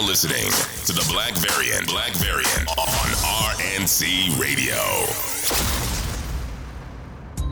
[0.00, 0.50] now listening
[0.86, 1.88] to the Black Variant.
[1.88, 3.08] Black Variant on
[3.56, 4.76] RNC Radio.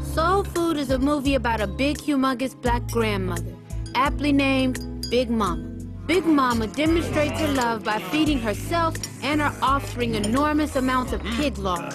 [0.03, 3.54] Soul Food is a movie about a big, humongous black grandmother,
[3.95, 5.64] aptly named Big Mama.
[6.06, 11.58] Big Mama demonstrates her love by feeding herself and her offspring enormous amounts of pig
[11.58, 11.92] lard.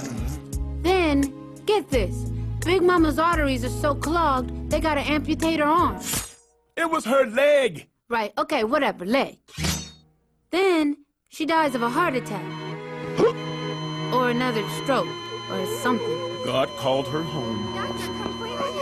[0.81, 1.33] Then,
[1.65, 2.29] get this
[2.65, 6.01] Big Mama's arteries are so clogged, they gotta amputate her arm.
[6.75, 7.87] It was her leg.
[8.09, 9.37] Right, okay, whatever, leg.
[10.51, 10.97] Then,
[11.29, 12.43] she dies of a heart attack.
[14.13, 15.07] or another stroke,
[15.49, 16.43] or something.
[16.43, 17.73] God called her home.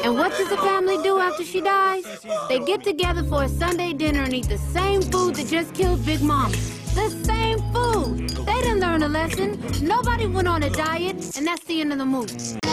[0.03, 2.05] And what does the family do after she dies?
[2.47, 6.03] They get together for a Sunday dinner and eat the same food that just killed
[6.05, 6.55] Big Mama.
[6.95, 8.29] The same food.
[8.29, 9.61] They didn't learn a lesson.
[9.81, 12.68] Nobody went on a diet, and that's the end of the movie.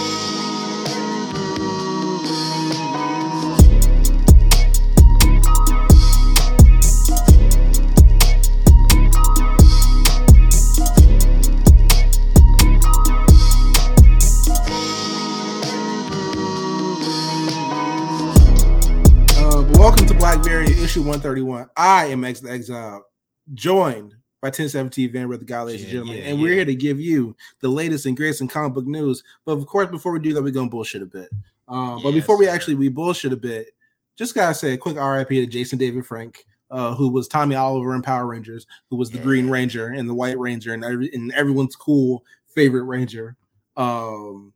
[20.97, 21.69] Issue 131.
[21.77, 23.05] I am X the Exile,
[23.52, 26.16] joined by 1017 Van the guy, ladies and gentlemen.
[26.16, 29.23] yeah, and we're here to give you the latest and greatest in comic book news.
[29.45, 31.29] But of course, before we do that, we're gonna bullshit a bit.
[31.69, 33.74] Um, but Yes, before we actually we bullshit a bit,
[34.17, 37.95] just gotta say a quick RIP to Jason David Frank, uh, who was Tommy Oliver
[37.95, 41.30] in Power Rangers, who was the Green Ranger and the White Ranger, and, every, and
[41.33, 43.37] everyone's cool favorite Ranger.
[43.77, 44.55] Um,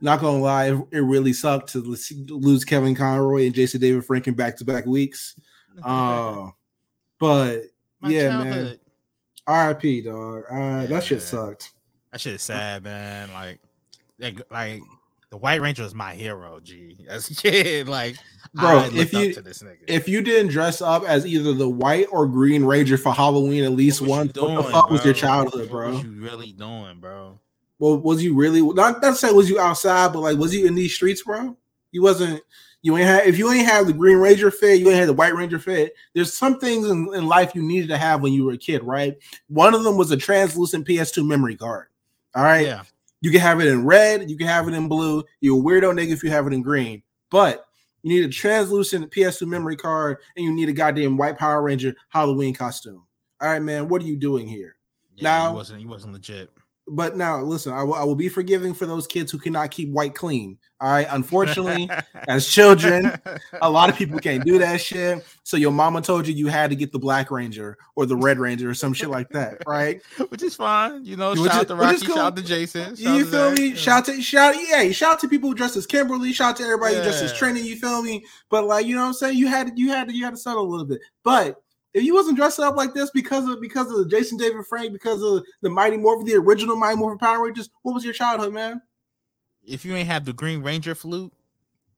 [0.00, 1.78] not gonna lie, it, it really sucked to
[2.28, 5.36] lose Kevin Conroy and Jason David Frank in back to back weeks.
[5.82, 6.50] Uh,
[7.18, 7.62] but
[8.00, 8.80] My yeah, childhood.
[9.48, 10.44] man, RIP, dog.
[10.48, 11.24] Uh, That shit Yeah.
[11.24, 11.72] sucked.
[12.12, 13.32] That shit is sad, man.
[13.32, 13.58] Like,
[14.20, 14.82] like, like
[15.30, 16.60] the White Ranger was my hero.
[16.60, 18.16] G, as a kid, like,
[18.54, 19.78] Bro, if you- to this nigga.
[19.88, 23.72] If you didn't dress up as either the White or Green Ranger for Halloween at
[23.72, 25.20] least What once, what the fuck was your bro?
[25.20, 25.90] childhood, What bro?
[25.94, 27.40] was you really doing, bro?
[27.84, 30.66] Well, was you really not not to say was you outside, but like was you
[30.66, 31.54] in these streets, bro?
[31.92, 32.40] You wasn't.
[32.80, 35.12] You ain't had if you ain't have the Green Ranger fit, you ain't had the
[35.12, 35.92] White Ranger fit.
[36.14, 38.82] There's some things in, in life you needed to have when you were a kid,
[38.84, 39.18] right?
[39.48, 41.88] One of them was a translucent PS2 memory card.
[42.34, 42.64] All right.
[42.64, 42.84] Yeah,
[43.20, 45.22] You can have it in red, you can have it in blue.
[45.42, 47.02] You're a weirdo nigga if you have it in green.
[47.30, 47.66] But
[48.02, 51.94] you need a translucent PS2 memory card and you need a goddamn white Power Ranger
[52.08, 53.04] Halloween costume.
[53.42, 54.76] All right, man, what are you doing here?
[55.16, 55.24] yeah.
[55.24, 55.80] Now- he wasn't.
[55.80, 56.50] He wasn't legit.
[56.86, 60.58] But now, listen, I will, be forgiving for those kids who cannot keep white clean.
[60.80, 61.06] All right.
[61.08, 61.88] Unfortunately,
[62.28, 63.10] as children,
[63.62, 65.24] a lot of people can't do that shit.
[65.44, 68.38] So your mama told you you had to get the Black Ranger or the Red
[68.38, 70.02] Ranger or some shit like that, right?
[70.28, 71.06] which is fine.
[71.06, 72.16] You know, Which shout is- out to Rocky, cool.
[72.16, 72.96] shout out to Jason.
[72.96, 73.70] shout you to feel me?
[73.70, 73.76] know.
[73.76, 76.64] Shout to shout, yeah, shout out to people who dress as Kimberly, shout out to
[76.64, 77.38] everybody who dressed as Yeah.
[77.38, 78.24] Trini, you feel me?
[78.50, 79.38] But like, you know what I'm saying?
[79.38, 81.00] You had to you had to you had to settle a little bit.
[81.22, 81.62] But
[81.94, 85.22] if you wasn't dressed up like this because of because of Jason David Frank, because
[85.22, 88.82] of the Mighty Morphin, the original Mighty Morphin Power Rangers, what was your childhood, man?
[89.64, 91.32] If you ain't have the Green Ranger flute,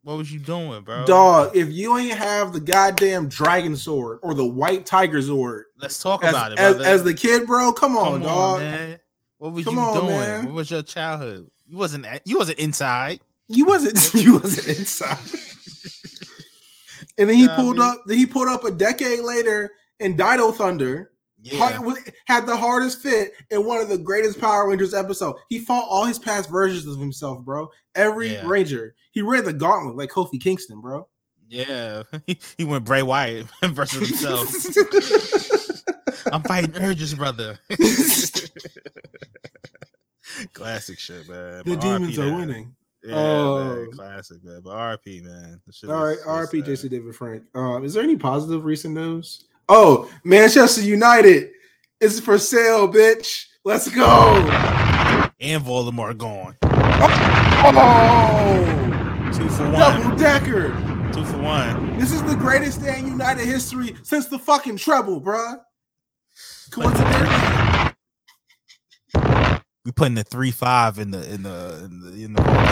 [0.03, 1.05] what was you doing, bro?
[1.07, 6.01] Dog, if you ain't have the goddamn dragon sword or the white tiger sword Let's
[6.01, 8.61] talk as, about it, as, as the kid, bro, come on, Come dog.
[8.61, 9.01] man.
[9.39, 10.07] What was Come you on, doing?
[10.09, 10.45] man.
[10.47, 11.51] What was your childhood?
[11.67, 12.07] You wasn't.
[12.07, 13.21] at- You wasn't inside.
[13.49, 15.19] You wasn't you wasn't inside.
[17.19, 18.03] and then he pulled mean- up.
[18.07, 21.13] Then he pulled up a decade later in Dino Thunder.
[21.43, 21.79] Yeah.
[22.25, 25.37] had the hardest fit in one of the greatest Power Rangers episode.
[25.49, 27.71] He fought all his past versions of himself, bro.
[27.95, 28.47] Every Yeah.
[28.49, 28.97] Ranger.
[29.13, 31.07] He ran the gauntlet like Kofi Kingston, bro.
[31.49, 32.03] Yeah.
[32.59, 34.49] He, went Bray Wyatt versus himself.
[36.33, 37.59] I'm fighting urges, brother.
[40.53, 41.63] Classic shit, man.
[41.65, 42.39] the But demons RP, are man.
[42.41, 42.77] winning.
[43.05, 43.75] Yeah, Oh.
[43.77, 43.93] man.
[43.93, 44.61] classic, man.
[44.65, 45.61] But RP, man.
[45.89, 47.45] All right, RP uh, JC David Frank.
[47.55, 49.45] Uh, is there any positive recent news?
[49.69, 51.51] Oh, Manchester United
[52.01, 53.45] is for sale, bitch.
[53.65, 54.33] Let's go.
[55.41, 56.57] And Voldemort gone.
[56.63, 57.73] Oh,
[59.37, 59.73] Two for one.
[59.73, 60.69] double decker.
[61.13, 61.99] Two for one.
[61.99, 65.59] This is the greatest day in United history since the fucking treble, bruh.
[66.71, 67.93] Coincidentally,
[69.85, 72.67] We putting the three five in the in the in the in the whole game.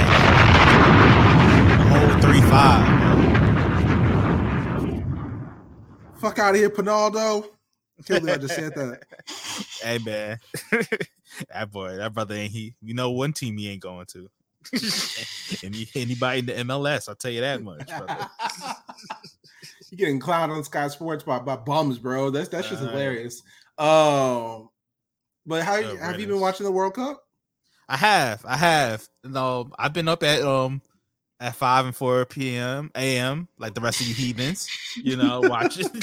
[1.78, 3.43] The whole three five.
[6.24, 7.44] Fuck out of here, Penaldo.
[8.06, 9.02] Can't believe I just said that.
[9.82, 10.38] Hey man,
[11.52, 12.74] that boy, that brother ain't he.
[12.80, 14.30] You know one team he ain't going to.
[15.62, 17.90] Any anybody in the MLS, I'll tell you that much.
[19.90, 22.30] You're getting clowned on Sky Sports by, by bums, bro.
[22.30, 23.42] That's that's just Uh, hilarious.
[23.76, 24.70] Um,
[25.44, 27.22] but how have you been watching the World Cup?
[27.86, 29.06] I have, I have.
[29.24, 30.80] No, I've been up at um
[31.40, 32.90] at five and four p.m.
[32.94, 33.48] a.m.
[33.58, 35.88] like the rest of you heathens, you know, watching.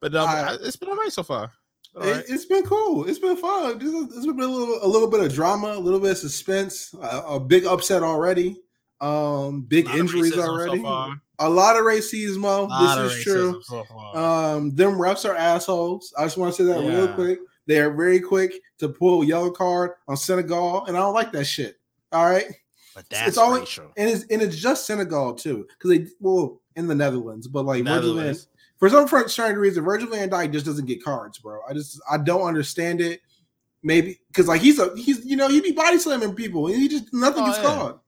[0.00, 1.52] but um, I- it's been all right so far.
[1.96, 2.28] All It, right.
[2.28, 3.08] has been cool.
[3.08, 3.78] It's been fun.
[3.78, 6.18] This is- It's been a little, a little bit of drama, a little bit of
[6.18, 8.60] suspense, a, a big upset already,
[9.00, 10.42] um, big injuries racism so
[10.86, 12.42] already, a lot of racism.
[12.42, 13.62] Lot of This is true.
[13.64, 13.84] so.
[14.14, 16.12] Um, them refs are assholes.
[16.16, 17.40] I just want to say that real quick.
[17.66, 21.44] They are very quick to pull yellow card on Senegal, and I don't like that
[21.44, 21.78] shit.
[22.12, 22.44] All right,
[22.94, 23.92] but that's always- racial.
[23.96, 27.84] and it's and it's just Senegal too, because they well in the Netherlands, but like
[27.84, 28.48] Virgil Van, Netherlands.
[28.78, 31.60] for some strange reason, Virgil Van Dijk just doesn't get cards, bro.
[31.68, 33.20] I just I don't understand it.
[33.82, 36.86] Maybe because like he's a he's you know he be body slamming people and he
[36.88, 37.64] just nothing Oh, gets yeah.
[37.64, 38.00] called.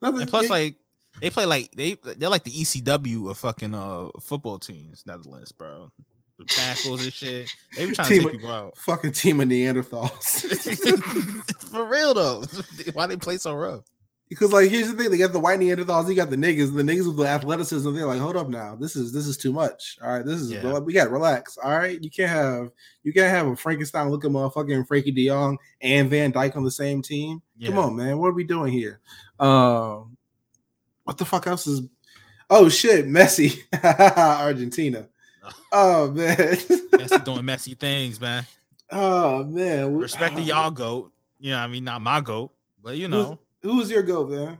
[0.00, 0.20] Nothing.
[0.22, 0.76] And plus, it- like
[1.20, 5.92] they play like they they're like the ECW of fucking uh football teams, Netherlands, bro.
[6.38, 7.50] The tackles and shit.
[7.76, 8.78] They be trying Team to of- take people out.
[8.78, 10.40] fucking team of Neanderthals.
[11.70, 12.44] For real though,
[12.94, 13.82] why they play so rough?
[14.32, 16.82] Because like here's the thing, they got the white Neanderthals, you got the niggas, the
[16.82, 17.94] niggas with the athleticism.
[17.94, 19.98] They're like, hold up now, this is this is too much.
[20.02, 20.78] All right, this is Yeah.
[20.78, 21.58] we got to relax.
[21.62, 22.70] All right, you can't have
[23.02, 26.70] you can't have a Frankenstein looking motherfucking Frenkie De Jong and Van Dijk on the
[26.70, 27.42] same team.
[27.62, 29.00] Come on, man, what are we doing here?
[29.38, 30.16] Um,
[31.04, 31.82] what the fuck else is?
[32.48, 35.08] Oh shit, Messi, Argentina.
[35.72, 38.46] Oh man, Messi doing messy things, man.
[38.90, 41.12] oh man, Respect to y'all goat.
[41.40, 42.52] You know, I mean, not my goat,
[42.82, 44.58] but you know, Who was your goat, man?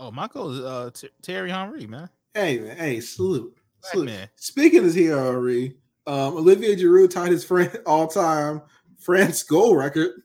[0.00, 2.08] oh my goat is uh T- Thierry Henry, man.
[2.34, 3.56] Hey man, hey, salute.
[3.80, 4.06] Black salute.
[4.06, 4.28] man.
[4.36, 5.76] Speaking of Henry,
[6.06, 8.62] um, Olivier Giroud tied his friend all-time
[8.98, 10.22] France goal record.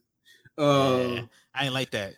[0.57, 1.22] Uh, Yeah,
[1.56, 2.13] I ain't like that.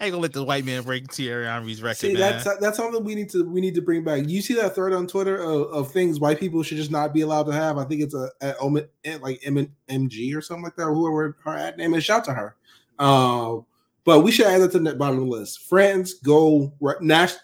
[0.00, 2.42] I ain't gonna let the white man break Thierry Henry's record, see, man.
[2.42, 4.26] that's that's something we need to we need to bring back.
[4.26, 7.20] You see that thread on Twitter of, of things white people should just not be
[7.20, 7.76] allowed to have.
[7.76, 8.54] I think it's a, a
[9.04, 10.84] eh, like M- MG or something like that.
[10.84, 12.56] Or whoever her ad name is, shout to her.
[13.00, 13.66] Um,
[14.04, 15.64] but we should add that to the bottom of the list.
[15.68, 16.74] France goal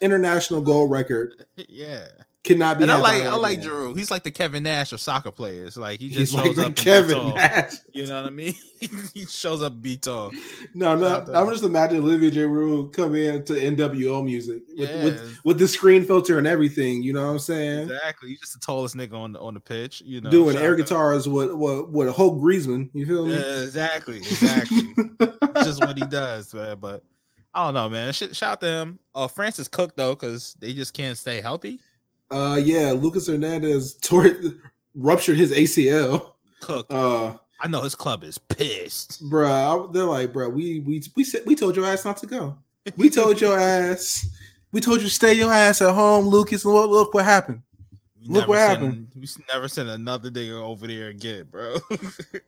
[0.00, 2.06] international goal record yeah.
[2.46, 2.84] Cannot be.
[2.84, 3.60] And I like I like.
[3.60, 3.96] Giroud.
[3.98, 5.76] He's like the Kevin Nash of soccer players.
[5.76, 7.34] Like he just like shows the up and Kevin.
[7.34, 7.72] Nash.
[7.92, 8.54] You know what I mean?
[9.14, 10.30] he shows up and be tall.
[10.72, 15.04] No, no, I'm just imagining Olivier Giroud come in to NWO music with, Yeah.
[15.04, 17.02] with with the screen filter and everything.
[17.02, 17.90] You know what I'm saying?
[17.90, 18.28] Exactly.
[18.28, 20.02] He's just the tallest nigga on the on the pitch.
[20.06, 22.90] You know, Doing air guitars with with, with Hulk Griezmann.
[22.92, 23.34] You feel me?
[23.34, 24.18] Yeah, exactly.
[24.18, 24.82] Exactly.
[25.64, 26.76] Just what he does, man.
[26.78, 27.02] But
[27.54, 28.12] I don't know, man.
[28.12, 28.98] Shout out to him.
[29.14, 31.80] Uh, Francis Cook though, because they just can't stay healthy.
[32.30, 34.30] Uh, yeah, Lucas Hernandez tore
[34.94, 36.32] ruptured his ACL.
[36.60, 39.22] Cook, Uh, I know his club is pissed.
[39.30, 39.48] bruh,
[39.88, 42.56] I- they're like, bruh, we we we said we told your ass not to go.
[42.96, 44.26] We told your ass.
[44.72, 46.64] We told you stay your ass at home, Lucas.
[46.64, 47.62] And look, look what happened.
[48.20, 49.08] We Look what send- happened.
[49.14, 51.76] We never send another nigga over there again, bro.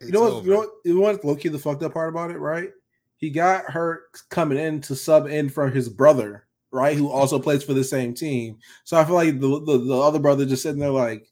[0.01, 0.45] You know what?
[0.45, 0.69] You know what?
[0.85, 1.25] You know what?
[1.25, 2.71] Low key, the fucked up part about it, right?
[3.17, 6.97] He got hurt coming in to sub in for his brother, right?
[6.97, 8.59] Who also plays for the same team.
[8.85, 11.27] So I feel like the the, the other brother just sitting there like,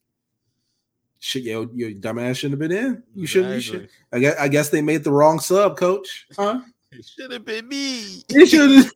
[1.19, 3.03] shit, yo, your dumbass shouldn't have been in.
[3.15, 3.55] You shouldn't.
[3.55, 3.89] You should.
[4.13, 4.37] I guess.
[4.39, 6.27] I guess they made the wrong sub, coach.
[6.37, 6.61] Huh?
[6.93, 8.23] It should have been me.
[8.29, 8.91] You should.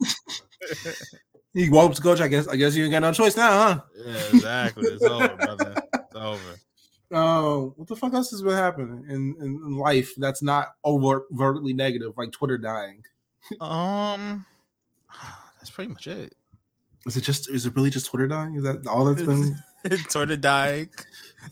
[1.54, 2.20] he walked coach.
[2.20, 2.48] I guess.
[2.48, 3.80] I guess you ain't got no choice now, huh?
[3.96, 4.88] Yeah, exactly.
[4.88, 5.74] It's over, brother.
[5.94, 6.56] It's over.
[7.12, 11.72] Um, what the fuck else has been happening in, in, in life that's not overtly
[11.72, 13.02] negative, like Twitter dying?
[13.60, 14.46] Um,
[15.60, 16.34] that's pretty much it.
[17.06, 17.48] Is it just?
[17.48, 18.56] Is it really just Twitter dying?
[18.56, 19.56] Is that all that's been?
[20.10, 20.90] Twitter dying.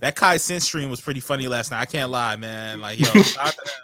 [0.00, 1.80] That Kai Cenat stream was pretty funny last night.
[1.80, 2.80] I can't lie, man.
[2.80, 3.74] Like, yo, shout out to them.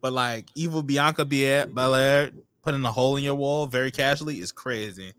[0.00, 2.30] but like evil Bianca Belair
[2.62, 5.12] putting a hole in your wall very casually is crazy.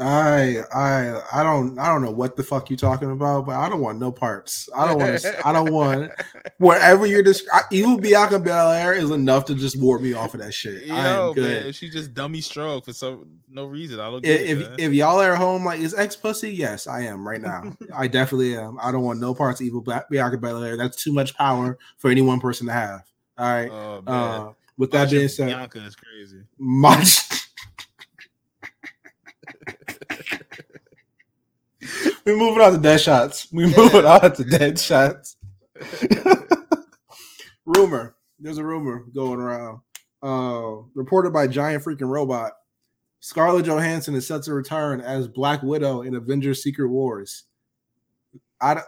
[0.00, 3.68] I I I don't I don't know what the fuck you talking about, but I
[3.68, 4.68] don't want no parts.
[4.74, 5.20] I don't want.
[5.22, 6.12] to I don't want
[6.58, 7.44] whatever you're just.
[7.72, 10.88] Evil Bianca Belair is enough to just ward me off of that shit.
[10.90, 11.64] I Yo, am good.
[11.64, 13.98] man, she just dummy stroke for some no reason.
[13.98, 16.50] I don't get If, it, if if y'all are at home like is X pussy,
[16.52, 17.76] yes, I am right now.
[17.94, 18.78] I definitely am.
[18.80, 20.76] I don't want no parts of Evil Bianca Belair.
[20.76, 23.02] That's too much power for any one person to have.
[23.36, 23.70] All right.
[23.70, 26.42] oh man, Uh, with that being said, Bianca is crazy.
[26.56, 27.37] much.
[32.28, 33.48] We're moving on to dead shots.
[33.50, 35.38] We're moving on to dead shots.
[37.64, 38.16] rumor.
[38.38, 39.80] There's a rumor going around.
[40.22, 42.52] Uh, reported by Giant Freaking Robot.
[43.20, 47.44] Scarlett Johansson is set to return as Black Widow in Avengers Secret Wars.
[48.60, 48.82] I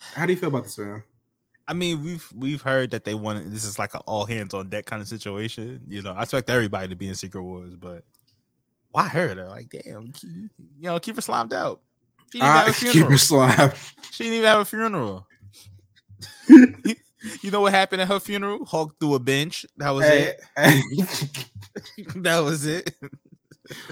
[0.00, 1.04] how do you feel about this, man?
[1.68, 4.70] I mean, we've we've heard that they want this is like an all hands on
[4.70, 5.82] deck kind of situation.
[5.86, 8.02] You know, I expect everybody to be in Secret Wars, but
[8.90, 9.36] why her?
[9.36, 9.46] though?
[9.46, 11.80] Like, damn, keep- you know, keep her slammed out.
[12.32, 13.76] She didn't a keep her slap.
[14.10, 15.26] She didn't even have a funeral.
[16.48, 18.64] you know what happened at her funeral?
[18.64, 19.66] Hulk threw a bench.
[19.76, 20.80] That was Hey, hey.
[21.98, 22.22] it.
[22.22, 22.94] That was it.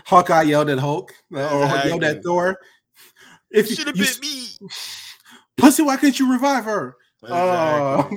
[0.07, 2.09] Hawkeye yelled at Hulk uh, or yelled Exactly.
[2.09, 2.59] at Thor.
[3.51, 4.47] If Should have been me.
[5.57, 6.97] Pussy, why couldn't you revive her?
[7.23, 8.03] Uh,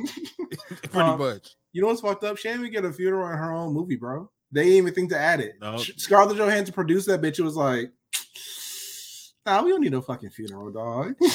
[0.91, 1.55] Pretty uh, much.
[1.73, 2.37] you know what's fucked up?
[2.37, 4.29] She didn't even get a funeral in her own movie, bro.
[4.51, 5.55] They didn't even think to add it.
[5.59, 5.81] Nope.
[5.97, 7.39] Scarlett Johansson produced that bitch.
[7.39, 7.91] It was like,
[9.45, 11.15] nah, we don't need no fucking funeral, dog.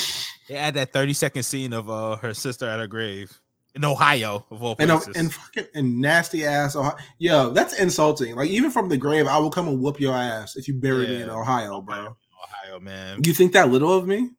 [0.48, 3.38] They had that 30 second scene of uh, her sister at her grave
[3.74, 5.16] in Ohio, of all and, uh, places.
[5.20, 6.74] and fucking and nasty ass.
[6.74, 6.96] Ohio.
[7.18, 8.34] Yo, that's insulting.
[8.34, 11.06] Like even from the grave, I will come and whoop your ass if you bury
[11.06, 12.16] me in Ohio, bro.
[12.42, 13.20] Ohio, man.
[13.24, 14.30] You think that little of me?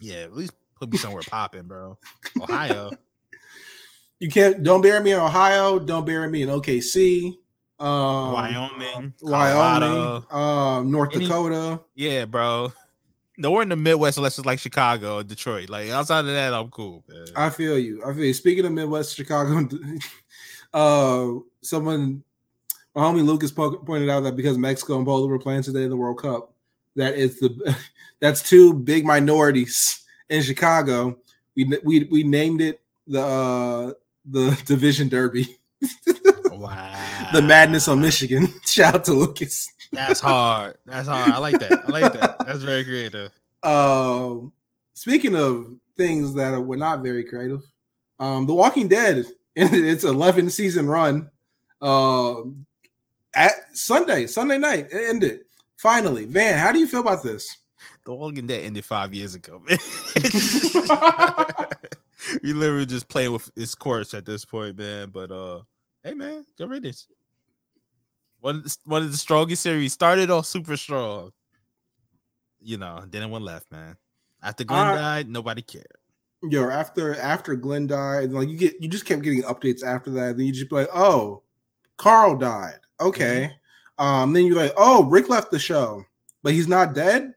[0.00, 1.96] Yeah, at least put me somewhere popping, bro.
[2.42, 2.90] Ohio.
[4.20, 4.62] You can't.
[4.64, 5.78] Don't bury me in Ohio.
[5.78, 7.36] Don't bury me in OKC.
[7.78, 10.26] Um, Wyoming, Wyoming, Colorado.
[10.36, 11.80] um, North Any- Dakota.
[11.94, 12.72] Yeah, bro.
[13.40, 15.70] Nowhere in the Midwest unless it's like Chicago or Detroit.
[15.70, 17.04] Like outside of that, I'm cool.
[17.08, 17.24] Man.
[17.36, 18.02] I feel you.
[18.04, 18.34] I feel you.
[18.34, 19.68] Speaking of Midwest Chicago,
[20.74, 22.24] uh, someone,
[22.96, 25.90] my homie Lucas po- pointed out that because Mexico and Poland were playing today in
[25.90, 26.52] the World Cup,
[26.96, 27.76] that is the
[28.20, 31.16] that's two big minorities in Chicago.
[31.54, 33.92] We we we named it the uh,
[34.26, 35.58] the Division Derby,
[36.50, 37.30] wow.
[37.32, 38.48] the Madness on Michigan.
[38.66, 39.72] Shout out to Lucas.
[39.92, 40.76] That's hard.
[40.86, 41.30] That's hard.
[41.30, 41.84] I like that.
[41.86, 42.38] I like that.
[42.46, 43.30] That's very creative.
[43.62, 44.52] Um,
[44.94, 47.62] speaking of things that were not very creative,
[48.18, 49.26] um, The Walking Dead
[49.56, 51.30] ended its 11 season run.
[51.80, 52.66] Um,
[53.34, 55.40] at Sunday, Sunday night, it ended.
[55.76, 57.58] Finally, Van, how do you feel about this?
[58.04, 59.78] The Walking Dead ended five years ago, man.
[62.42, 65.10] we literally just playing with its course at this point, man.
[65.10, 65.60] But uh,
[66.02, 67.06] hey, man, good riddance.
[68.40, 71.32] One of the, one of the strongest series started off super strong.
[72.60, 73.96] You know, then one left, man.
[74.42, 75.86] After Glenn Uh, died, nobody cared.
[76.42, 80.36] Yo, after after Glenn died, like you get you just kept getting updates after that.
[80.36, 81.42] Then you just be like, oh,
[81.96, 82.78] Carl died.
[83.00, 83.52] Okay.
[83.98, 86.04] Um, then you're like, oh, Rick left the show,
[86.44, 87.34] but he's not dead.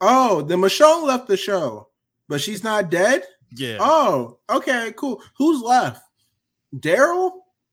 [0.00, 1.88] Oh, then Michonne left the show,
[2.28, 3.22] but she's not dead.
[3.54, 5.22] Yeah, Oh, okay, cool.
[5.36, 6.02] Who's left?
[6.74, 7.32] Daryl?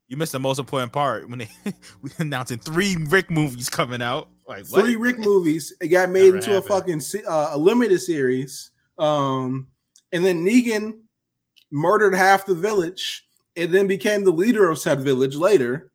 [0.10, 1.50] You missed the most important part when they
[2.02, 4.28] we announcing three Rick movies coming out.
[4.48, 4.84] Like what?
[4.84, 5.72] Three Rick movies.
[5.80, 8.72] It got made Never into a fucking uh, a limited series.
[8.98, 9.68] Um,
[10.12, 11.00] and then Negan
[11.72, 13.24] murdered half the village
[13.56, 15.92] and then became the leader of said village later.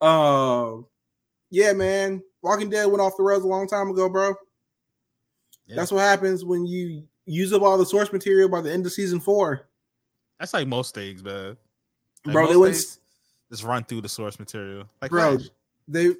[0.00, 0.76] Uh,
[1.50, 2.22] yeah, man.
[2.42, 4.34] Walking Dead went off the rails a long time ago, bro.
[5.66, 5.74] Yeah.
[5.74, 8.92] That's what happens when you use up all the source material by the end of
[8.92, 9.68] season four.
[10.38, 11.56] That's like most things, man.
[12.24, 12.98] Like, Bro, they went
[13.50, 14.84] just run through the source material.
[15.00, 15.38] Like bro
[15.88, 16.10] they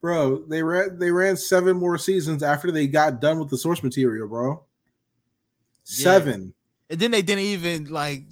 [0.00, 3.82] bro they ran they ran seven more seasons after they got done with the source
[3.82, 4.62] material bro
[5.84, 6.52] seven
[6.90, 8.24] And then they didn't even like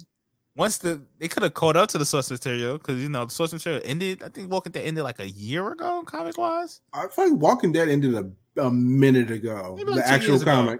[0.55, 3.31] once the they could have caught up to the source material because you know the
[3.31, 4.23] source material ended.
[4.23, 6.81] I think Walking Dead ended like a year ago, comic wise.
[6.93, 10.51] i feel like walking dead ended a, a minute ago like the actual years ago.
[10.51, 10.79] comic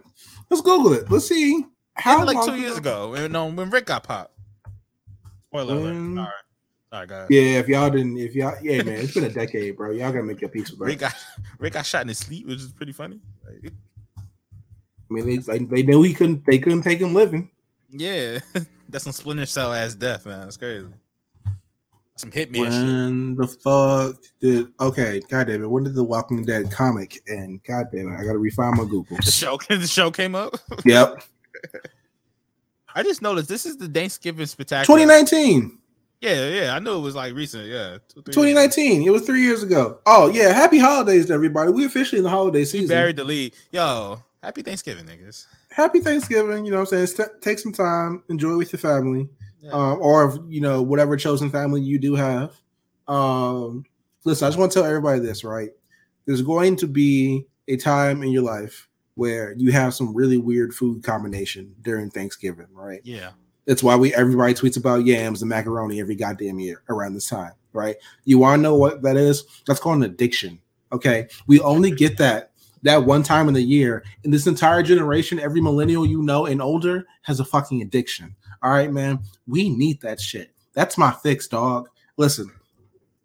[0.49, 1.65] let's google it let's see
[1.95, 3.11] how like two years ago.
[3.11, 4.33] When, no, when Rick got popped.
[5.47, 5.91] Spoiler alert.
[5.91, 6.31] Um, Sorry,
[6.95, 7.27] sorry, guys.
[7.29, 10.23] yeah if y'all didn't if y'all yeah man it's been a decade bro y'all gotta
[10.23, 11.15] make your peace with Rick got
[11.59, 13.19] Rick got shot in his sleep, which is pretty funny.
[13.45, 13.73] Like,
[14.17, 17.49] i mean they, like, they knew he couldn't they couldn't take him living
[17.97, 18.39] yeah,
[18.89, 20.41] that's some Splinter Cell ass death, man.
[20.41, 20.87] That's crazy.
[22.17, 22.85] Some hitman shit.
[22.85, 27.61] when the fuck did okay god damn it when did the walking dead comic end
[27.63, 30.55] god damn it i gotta refine my google The show, the show came up.
[30.85, 31.21] yep
[32.97, 34.97] I just noticed this is the Thanksgiving spectacular.
[34.99, 35.77] 2019
[36.25, 37.65] Yeah, yeah, I knew it was like recent.
[37.67, 39.03] Yeah, two, 2019.
[39.03, 39.99] It was three years ago.
[40.05, 41.71] Oh yeah, happy holidays to everybody.
[41.71, 42.87] We officially in the holiday He season.
[42.87, 43.53] buried the lead.
[43.71, 45.45] Yo, happy Thanksgiving, niggas.
[45.69, 46.65] happy Thanksgiving.
[46.65, 47.07] You know what I'm saying?
[47.07, 49.29] St- take some time, enjoy with your family,
[49.61, 49.71] Yeah.
[49.71, 52.53] um, or you know whatever chosen family you do have.
[53.07, 53.83] Um,
[54.23, 55.43] listen, I just want to tell everybody this.
[55.43, 55.69] Right,
[56.25, 60.73] there's going to be a time in your life where you have some really weird
[60.73, 62.67] food combination during Thanksgiving.
[62.73, 63.01] Right.
[63.03, 63.31] yeah.
[63.65, 67.53] That's why we everybody tweets about yams and macaroni every goddamn year around this time,
[67.73, 67.95] right?
[68.23, 69.43] You want to know what that is?
[69.65, 70.59] That's called an addiction.
[70.91, 72.51] Okay, we only get that
[72.83, 74.03] that one time in the year.
[74.23, 78.35] And this entire generation, every millennial you know and older has a fucking addiction.
[78.61, 79.19] All right, man.
[79.47, 80.51] We need that shit.
[80.73, 81.89] That's my fix, dog.
[82.17, 82.51] Listen,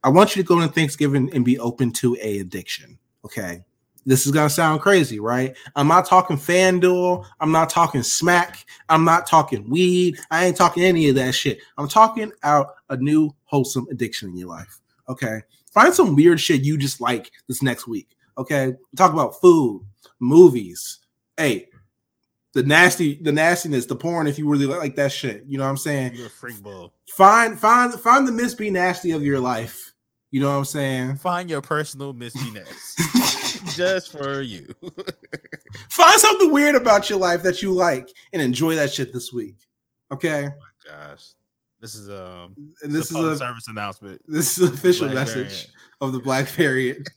[0.02, 2.98] I want you to go into Thanksgiving and be open to a addiction.
[3.24, 3.62] Okay.
[4.06, 5.56] This is gonna sound crazy, right?
[5.76, 7.26] I'm not talking FanDuel.
[7.40, 8.64] I'm not talking smack.
[8.88, 10.18] I'm not talking weed.
[10.30, 11.60] I ain't talking any of that shit.
[11.76, 14.80] I'm talking out a new wholesome addiction in your life.
[15.08, 15.40] Okay.
[15.72, 18.16] Find some weird shit you just like this next week.
[18.38, 18.74] Okay.
[18.96, 19.84] Talk about food,
[20.18, 20.98] movies.
[21.36, 21.68] Hey,
[22.52, 25.44] the nasty, the nastiness, the porn, if you really like that shit.
[25.46, 26.14] You know what I'm saying?
[26.14, 26.92] You're a freak bull.
[27.10, 29.92] Find find find the Miss Be Nasty of your life.
[30.30, 31.16] You know what I'm saying?
[31.16, 32.96] Find your personal Miss Venus.
[33.80, 34.66] just for you.
[35.90, 39.56] Find something weird about your life that you like and enjoy that shit this week.
[40.12, 41.32] Okay, My Gosh,
[41.80, 44.22] this is um and this this is a is public a service announcement.
[44.26, 45.70] this is an official Black message variant.
[46.00, 47.08] of the Black Variant.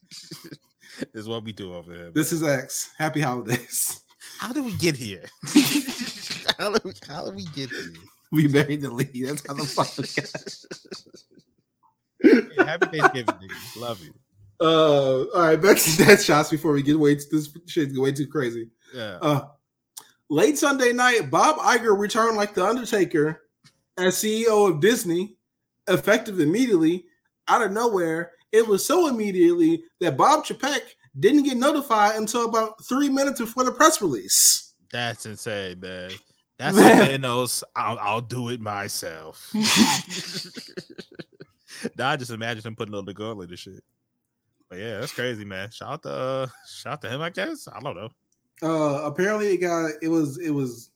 [1.14, 2.12] is what we do over here.
[2.12, 2.42] This man.
[2.42, 2.92] is X.
[2.98, 4.02] Happy holidays.
[4.40, 5.24] how did we get here?
[6.58, 7.94] how, did we, how did we get here?
[8.32, 9.12] We buried the lead.
[9.14, 9.90] That's how the fuck.
[12.24, 13.50] Yeah, happy Thanksgiving.
[13.78, 14.14] Love you.
[14.64, 18.14] Uh, all right, back to dead shots before we get way this shit get way
[18.14, 18.70] too crazy.
[18.94, 19.18] Yeah.
[19.22, 19.48] Uh,
[20.30, 23.42] late Sunday night, Bob Iger returned like the Undertaker
[23.98, 25.36] as CEO of Disney,
[25.90, 27.04] effective immediately
[27.50, 28.32] out of nowhere.
[28.54, 30.80] It was so immediately that Bob Chapek
[31.20, 34.76] didn't get notified until about three minutes before the press release.
[34.94, 36.12] That's insane, man.
[36.58, 37.22] That's Man.
[37.22, 37.64] Thanos.
[37.76, 39.50] I'll, I'll do it myself.
[41.98, 43.84] now I just imagine him putting on the girl in the shit.
[44.74, 45.70] But yeah, that's crazy, man.
[45.70, 47.68] Shout out to uh, shout out to him, I guess.
[47.72, 48.10] I don't know.
[48.64, 50.90] Uh, apparently, it got it was it was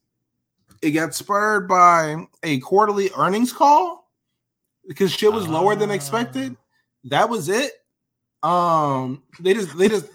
[0.82, 4.10] it got spurred by a quarterly earnings call
[4.88, 6.58] because shit was lower than expected.
[7.04, 7.72] That was it.
[8.42, 10.08] Um, they just they just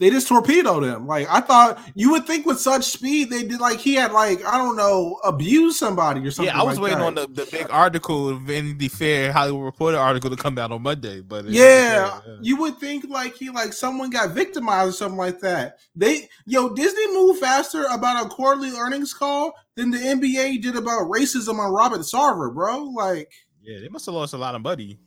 [0.00, 1.06] they just torpedoed him.
[1.06, 4.42] Like I thought you would think with such speed they did like he had like
[4.44, 6.52] I don't know abused somebody or something.
[6.52, 7.06] Yeah, I was like waiting that.
[7.06, 11.20] on the, the big article, Vanity Fair Hollywood Reporter article to come out on Monday,
[11.20, 12.36] but Yeah, yeah.
[12.40, 15.78] you would think like he like someone got victimized or something like that.
[15.94, 21.10] They yo Disney moved faster about a quarterly earnings call than the NBA did about
[21.10, 22.84] racism on Robert Sarver, bro.
[22.84, 23.30] Like
[23.62, 24.98] yeah, they must have lost a lot of money.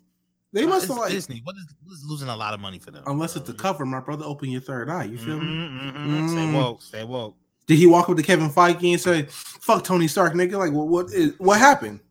[0.53, 1.41] They must It's have like Disney.
[1.43, 3.03] What is, what is losing a lot of money for them?
[3.07, 4.23] unless it's the cover, my brother.
[4.25, 5.05] Open your third eye.
[5.05, 5.45] You feel me?
[5.45, 6.29] Mhm, mhm.
[6.29, 6.53] Stay Mm.
[6.53, 6.81] woke.
[6.81, 7.35] Stay woke.
[7.65, 10.57] Did he walk up to Kevin Feige and say, "Fuck Tony Stark, nigga"?
[10.59, 10.87] Like what?
[10.87, 12.01] What is what happened?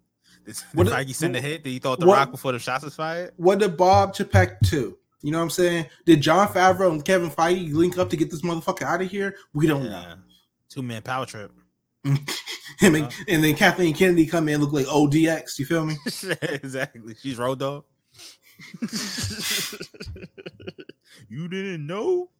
[0.45, 1.63] Did, What- did Feige send a hit?
[1.63, 3.33] Did he throw the what- rock before the shots was fired?
[3.37, 4.99] What did Bob Chapek do?
[5.21, 5.87] You know what I'm saying?
[6.05, 9.37] Did Jon Favreau and Kevin Feige link up to get this motherfucker out of here?
[9.55, 10.15] We don't know.
[10.69, 11.53] Two man power trip.
[12.05, 12.17] Him
[12.97, 15.61] and, and then Kathleen Kennedy come in and look like ODX.
[15.61, 15.97] You feel me?
[16.43, 17.15] exactly.
[17.23, 17.85] She's road dog.
[21.29, 22.31] you didn't know?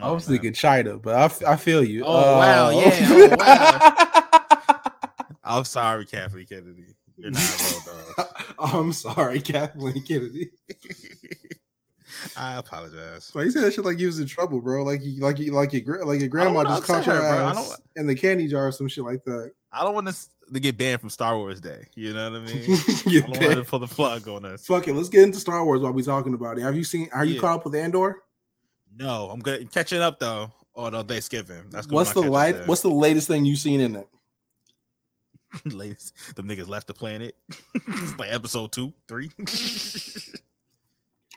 [0.00, 0.36] I was man.
[0.38, 2.04] thinking China, but I, f- I feel you.
[2.04, 4.80] Oh, wow, Uh, yeah, oh, wow.
[5.42, 6.94] I'm sorry, Kathleen Kennedy.
[7.16, 7.82] You're not
[8.16, 8.26] dog.
[8.58, 10.50] I'm sorry, Kathleen Kennedy.
[12.36, 13.30] I apologize.
[13.32, 14.84] Why you said that shit like you was in trouble, bro?
[14.84, 17.16] Like you, like you, like your, like your grandma just caught your.
[17.16, 19.52] Ass in the candy jar or some shit like that.
[19.72, 20.08] I don't want
[20.52, 21.86] to get banned from Star Wars Day.
[21.94, 22.64] You know what I mean?
[23.06, 24.66] I don't want to pull the plug on us.
[24.66, 26.62] Fuck it, let's get into Star Wars while we're talking about it.
[26.62, 27.08] Have you seen?
[27.12, 27.40] Are you Yeah.
[27.40, 28.22] caught up with Andor?
[28.96, 29.70] No, I'm good.
[29.70, 31.64] Catching up though on Thanksgiving.
[31.70, 32.66] That's What's the light?
[32.66, 34.08] What's the latest thing you've seen in it?
[35.64, 36.14] latest?
[36.36, 37.36] the niggas left the planet.
[37.74, 39.30] it's like episode two, three.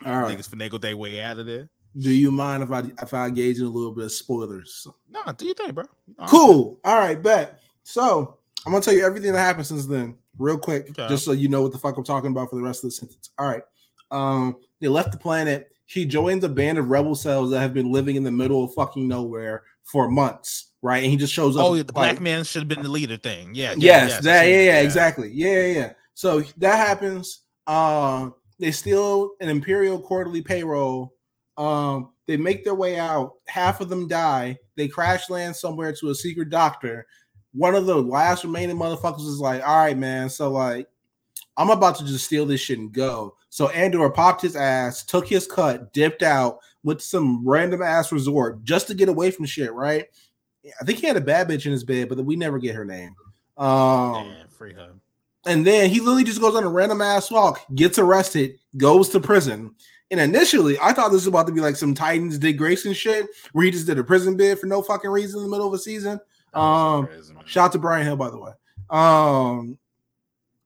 [0.06, 0.38] All right.
[0.38, 1.70] Niggas finagle their way out of there.
[1.98, 4.88] Do you mind if I if I engage in a little bit of spoilers?
[5.10, 5.86] Nah, do you think, bro?
[6.18, 6.80] Nah, Cool.
[6.84, 7.60] All right, bet.
[7.84, 11.08] So I'm gonna tell you everything that happened since then, real quick, Okay.
[11.08, 12.96] just so you know what the fuck I'm talking about for the rest of the
[12.96, 13.30] sentence.
[13.38, 13.64] All right.
[14.12, 15.70] Um, they left the planet.
[15.86, 18.74] He joins a band of rebel cells that have been living in the middle of
[18.74, 21.04] fucking nowhere for months, right?
[21.04, 21.66] And he just shows up.
[21.66, 23.54] Oh, yeah, the black like- man should have been the leader thing.
[23.54, 23.74] Yeah.
[23.78, 25.30] yeah yes, I that yeah, yeah, exactly.
[25.34, 25.94] Yeah, yeah, yeah.
[26.14, 27.42] So that happens.
[27.68, 31.14] Um, they steal an imperial quarterly payroll.
[31.58, 33.34] Um, they make their way out.
[33.48, 34.58] Half of them die.
[34.78, 37.06] They crash land somewhere to a secret doctor.
[37.54, 40.30] One of the last remaining motherfuckers is like, "All right, man.
[40.30, 40.88] So like,
[41.56, 45.28] I'm about to just steal this shit and go." So Andor popped his ass, took
[45.28, 49.46] his cut, dipped out, went to some random ass resort just to get away from
[49.46, 49.72] shit.
[49.74, 50.06] Right?
[50.80, 52.86] I think he had a bad bitch in his bed, but we never get her
[52.86, 53.16] name.
[53.58, 54.74] Um, Damn, free
[55.46, 59.20] and then he literally just goes on a random ass walk, gets arrested, goes to
[59.20, 59.76] prison.
[60.12, 63.28] And initially, I thought this was about to be like some Titans Dick Grayson shit,
[63.52, 65.74] where he just did a prison bid for no fucking reason in the middle of
[65.74, 66.20] a season.
[66.54, 67.34] Um, crazy.
[67.46, 68.52] Shout out to Bryan Hill, by the way.
[68.90, 69.78] Um,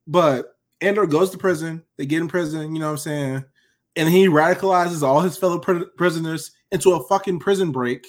[0.06, 1.84] but Andor goes to prison.
[1.98, 3.46] They get in prison, you know what I'm saying?
[3.96, 8.06] And he radicalizes all his fellow pri- prisoners into a fucking prison break.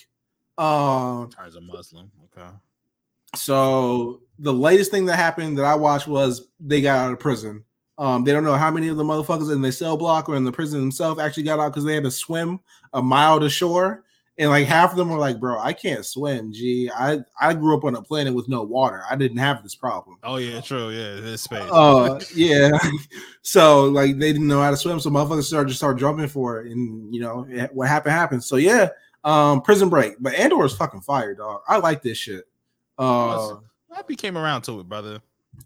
[0.58, 2.10] Um, Turns a Muslim.
[2.36, 2.48] Okay.
[3.34, 7.64] so the latest thing that happened that I watched was they got out of prison.
[7.96, 10.44] Um, they don't know how many of the motherfuckers in the cell block or in
[10.44, 12.60] the prison themselves actually got out because they had to swim
[12.92, 14.04] a mile to shore.
[14.38, 16.52] And like half of them were like, bro, I can't swim.
[16.52, 19.02] Gee, I, I grew up on a planet with no water.
[19.10, 20.16] I didn't have this problem.
[20.22, 20.90] Oh yeah, true.
[20.90, 21.68] Yeah, this space.
[21.72, 22.70] Uh yeah.
[23.42, 26.60] so like they didn't know how to swim, so motherfuckers started just start jumping for
[26.60, 26.70] it.
[26.70, 28.44] And you know, what happened happened.
[28.44, 28.90] So yeah,
[29.24, 30.14] um, prison break.
[30.20, 31.62] But Andor is fucking fire, dog.
[31.66, 32.46] I like this shit.
[32.96, 33.56] Uh
[33.90, 35.18] I became around to it, brother.